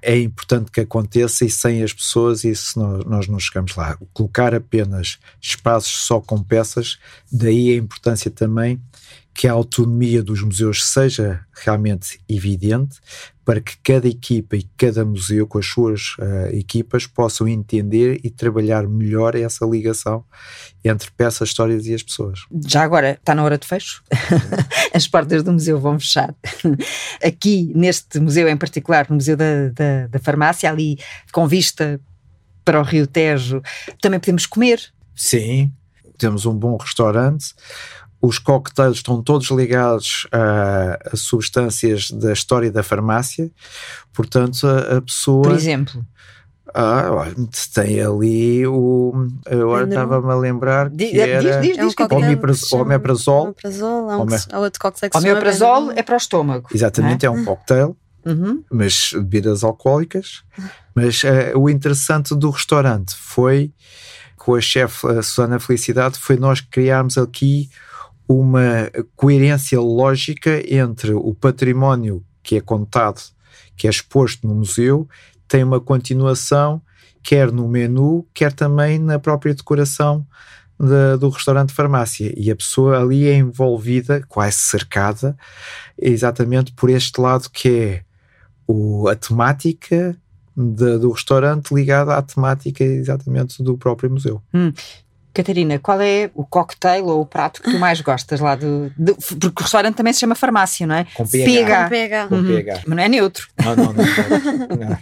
[0.01, 3.99] É importante que aconteça e sem as pessoas isso nós, nós não chegamos lá.
[4.13, 6.99] Colocar apenas espaços só com peças,
[7.31, 8.81] daí a importância também
[9.37, 12.99] que a autonomia dos museus seja realmente evidente,
[13.45, 18.31] para que cada equipa e cada museu, com as suas uh, equipas, possam entender e
[18.31, 20.25] trabalhar melhor essa ligação
[20.83, 22.41] entre peças, histórias e as pessoas.
[22.67, 24.03] Já agora está na hora de fecho.
[24.93, 26.35] as portas do museu vão fechar.
[27.23, 30.99] Aqui, neste museu em particular, no Museu da, da, da Farmácia, ali
[31.31, 32.01] com vista
[32.65, 33.63] para o Rio Tejo,
[34.01, 34.81] também podemos comer.
[35.15, 35.71] Sim,
[36.19, 37.55] temos um bom restaurante
[38.27, 43.51] os cocktails estão todos ligados a, a, substâncias da história da farmácia,
[44.13, 45.45] portanto, a, a pessoa.
[45.45, 46.05] Por exemplo.
[46.75, 47.35] Ah, olha,
[47.73, 49.29] tem ali o.
[49.47, 51.41] Agora estava-me a lembrar que diz, era.
[51.41, 53.55] Diz, diz, diz, é um omeprazol.
[53.65, 56.69] Um, outro cocktail que Omeprazol é para o estômago.
[56.75, 57.29] Exatamente, é?
[57.29, 57.31] é?
[57.31, 57.97] um cocktail,
[58.27, 58.63] uhum.
[58.71, 60.43] mas bebidas alcoólicas.
[60.95, 63.73] Mas uh, o interessante do restaurante foi,
[64.37, 67.71] com a chefe Susana Felicidade, foi nós criarmos aqui
[68.29, 73.21] uma coerência lógica entre o património que é contado,
[73.77, 75.09] que é exposto no museu,
[75.49, 76.81] tem uma continuação,
[77.23, 80.27] quer no menu, quer também na própria decoração
[80.79, 82.33] de, do restaurante farmácia.
[82.37, 85.37] E a pessoa ali é envolvida, quase cercada,
[85.99, 88.03] exatamente por este lado que é
[88.67, 90.17] o, a temática
[90.57, 94.43] do restaurante ligada à temática exatamente do próprio museu.
[94.55, 94.73] Hum.
[95.37, 99.15] Catarina, qual é o cocktail ou o prato que tu mais gostas lá do, do
[99.15, 101.07] porque o restaurante também se chama farmácia, não é?
[101.15, 101.85] Com PH.
[101.85, 102.29] Com PH.
[102.29, 102.65] Com uhum.
[102.87, 103.47] Mas não é neutro.
[103.63, 103.95] Não, não, não.
[103.95, 104.99] não, não.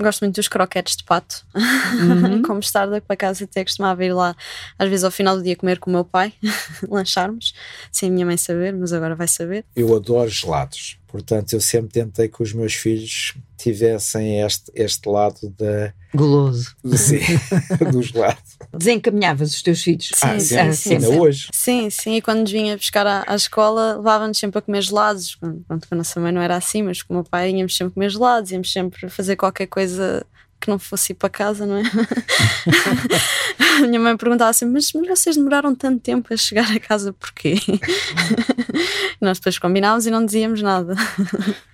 [0.00, 2.40] Gosto muito dos croquetes de pato, uhum.
[2.46, 4.34] com mostarda, para casa até costumava ir lá,
[4.78, 6.32] às vezes ao final do dia, comer com o meu pai,
[6.88, 7.52] lancharmos,
[7.90, 9.64] sem a minha mãe saber, mas agora vai saber.
[9.74, 15.52] Eu adoro gelados, portanto, eu sempre tentei que os meus filhos tivessem este, este lado
[15.58, 15.92] da.
[16.14, 16.76] Goloso.
[16.96, 17.18] Sim,
[17.90, 18.38] do gelado.
[18.72, 20.10] Desencaminhavas os teus filhos?
[20.14, 21.48] Sim, ah, sim, sim, sim, ainda hoje.
[21.52, 25.34] Sim, sim, e quando nos vinha buscar à, à escola, levava-nos sempre a comer gelados.
[25.36, 27.94] Pronto, com a nossa mãe não era assim, mas com o meu pai íamos sempre
[27.94, 30.24] comer gelados, íamos sempre fazer qualquer coisa
[30.60, 31.82] que não fosse ir para casa, não é?
[33.78, 37.12] a minha mãe perguntava assim: mas, mas vocês demoraram tanto tempo a chegar a casa
[37.12, 37.56] porquê?
[39.20, 40.94] nós depois combinámos e não dizíamos nada.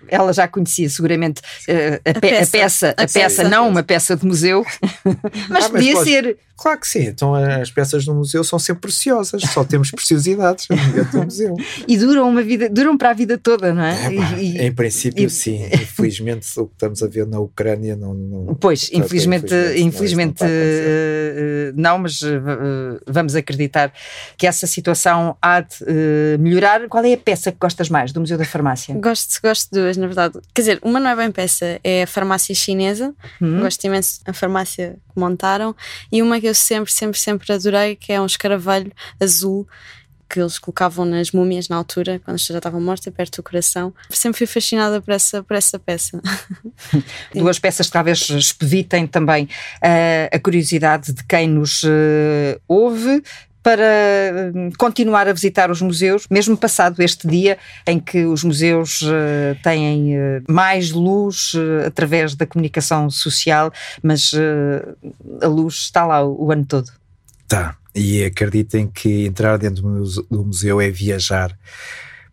[0.08, 3.68] Ela já conhecia seguramente uh, a, a, pe peça, a, peça, a, peça, peça, não
[3.68, 4.64] uma peça de museu,
[5.48, 6.38] mas ah, podia mas ser.
[6.56, 11.18] Claro que sim, então as peças do museu são sempre preciosas, só temos preciosidades dentro
[11.18, 11.56] do museu.
[11.88, 14.06] E duram uma vida, duram para a vida toda, não é?
[14.06, 15.66] é e, em princípio, e, sim.
[15.66, 18.14] Infelizmente, o que estamos a ver na Ucrânia não.
[18.14, 23.92] não pois, infelizmente, infelizmente, infelizmente não, uh, não, mas uh, vamos acreditar
[24.36, 26.88] que essa situação há de melhorar.
[26.88, 28.94] Qual é a peça que gostas mais do Museu da Farmácia?
[28.94, 30.38] Gosto, gosto de duas, na verdade.
[30.54, 33.14] Quer dizer, uma não é bem peça, é a farmácia chinesa.
[33.40, 33.60] Hum.
[33.60, 35.74] Gosto imenso da farmácia que montaram.
[36.10, 39.66] E uma que eu sempre, sempre, sempre adorei, que é um escaravelho azul
[40.28, 43.94] que eles colocavam nas múmias na altura, quando já estavam mortas, perto do coração.
[44.10, 46.20] Sempre fui fascinada por essa, por essa peça.
[47.34, 53.22] Duas peças que talvez expeditem também uh, a curiosidade de quem nos uh, ouve
[53.62, 57.56] para hum, continuar a visitar os museus, mesmo passado este dia
[57.86, 60.16] em que os museus uh, têm
[60.46, 61.54] mais luz
[61.86, 63.72] através da comunicação social,
[64.02, 64.32] mas
[65.40, 66.92] a luz está lá o, o ano todo.
[67.48, 69.82] Tá, e acreditem que entrar dentro
[70.30, 71.56] do museu é viajar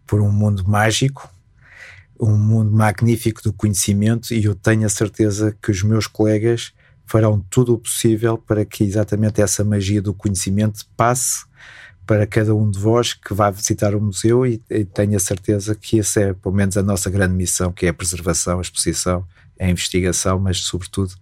[0.08, 1.30] por um mundo mágico,
[2.20, 6.74] um mundo magnífico do conhecimento, e eu tenho a certeza que os meus colegas
[7.06, 11.46] farão tudo o possível para que exatamente essa magia do conhecimento passe
[12.06, 15.76] para cada um de vós que vai visitar o museu e, e tenho a certeza
[15.76, 19.28] que essa é, pelo menos, a nossa grande missão, que é a preservação, a exposição,
[19.60, 21.14] a investigação, mas, sobretudo,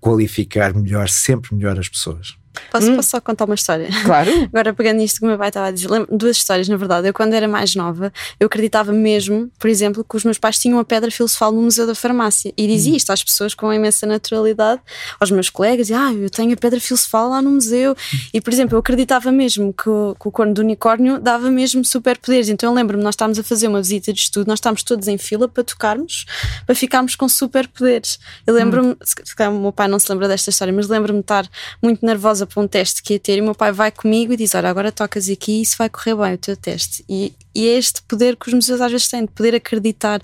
[0.00, 2.37] qualificar melhor, sempre melhor as pessoas.
[2.70, 2.96] Posso, hum.
[2.96, 3.88] posso só contar uma história?
[4.04, 4.30] Claro.
[4.52, 7.08] Agora, pegando nisto que o meu pai estava a dizer, lembro, duas histórias, na verdade.
[7.08, 10.78] Eu, quando era mais nova, eu acreditava mesmo, por exemplo, que os meus pais tinham
[10.78, 12.52] a pedra filosofal no Museu da Farmácia.
[12.56, 12.96] E dizia hum.
[12.96, 14.80] isto às pessoas com imensa naturalidade,
[15.18, 17.92] aos meus colegas: ah, eu tenho a pedra filosofal lá no museu.
[17.92, 18.18] Hum.
[18.34, 21.84] E, por exemplo, eu acreditava mesmo que o, que o corno do unicórnio dava mesmo
[21.84, 22.48] superpoderes.
[22.48, 25.16] Então, eu lembro-me, nós estávamos a fazer uma visita de estudo, nós estávamos todos em
[25.16, 26.26] fila para tocarmos,
[26.66, 28.18] para ficarmos com superpoderes.
[28.46, 28.96] Eu lembro-me, hum.
[29.02, 31.48] se calhar o meu pai não se lembra desta história, mas lembro-me de estar
[31.82, 34.36] muito nervosa para um teste que ia ter e o meu pai vai comigo e
[34.36, 37.04] diz: Olha, agora tocas aqui e isso vai correr bem o teu teste.
[37.08, 40.20] E, e é este poder que os museus às vezes têm, de poder acreditar,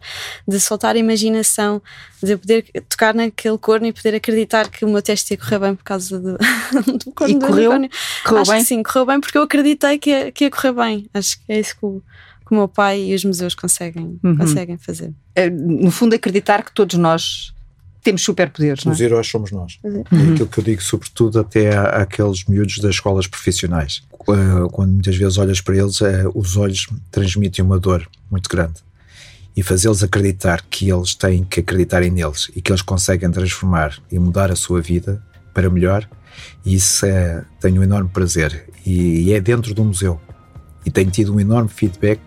[0.46, 1.80] de soltar a imaginação,
[2.22, 5.74] de poder tocar naquele corno e poder acreditar que o meu teste ia correr bem
[5.74, 6.36] por causa do,
[7.04, 7.70] do corno e do correu,
[8.24, 8.60] correu Acho bem?
[8.60, 11.08] que sim, correu bem porque eu acreditei que ia, que ia correr bem.
[11.14, 12.02] Acho que é isso que o,
[12.46, 14.36] que o meu pai e os museus conseguem, uhum.
[14.36, 15.12] conseguem fazer.
[15.34, 17.53] É, no fundo, acreditar que todos nós
[18.04, 18.84] temos superpoderes.
[18.84, 19.04] Os é?
[19.04, 19.78] heróis somos nós.
[19.82, 20.04] Uhum.
[20.12, 24.02] É aquilo que eu digo, sobretudo, até àqueles miúdos das escolas profissionais.
[24.10, 28.74] Quando muitas vezes olhas para eles, é, os olhos transmitem uma dor muito grande.
[29.56, 34.18] E fazê-los acreditar que eles têm que acreditarem neles e que eles conseguem transformar e
[34.18, 36.08] mudar a sua vida para melhor,
[36.66, 38.68] isso é, tenho um enorme prazer.
[38.84, 40.20] E, e é dentro do museu
[40.84, 42.20] e tenho tido um enorme feedback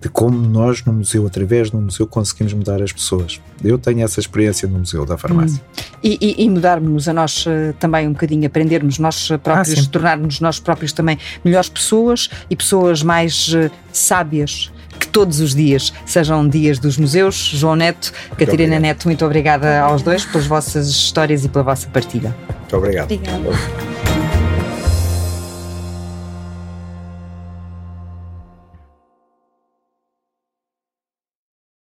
[0.00, 3.40] de como nós no museu, através do museu, conseguimos mudar as pessoas.
[3.62, 5.60] Eu tenho essa experiência no Museu da Farmácia.
[5.60, 5.82] Hum.
[6.02, 10.40] E, e, e mudarmos a nós uh, também um bocadinho, aprendermos nós próprios, ah, tornarmos
[10.40, 16.46] nós próprios também melhores pessoas e pessoas mais uh, sábias que todos os dias sejam
[16.46, 17.34] dias dos museus.
[17.36, 18.82] João Neto, muito Catarina obrigado.
[18.82, 22.34] Neto, muito obrigada aos dois pelas vossas histórias e pela vossa partilha.
[22.60, 23.12] Muito obrigado.
[23.12, 23.99] Obrigada.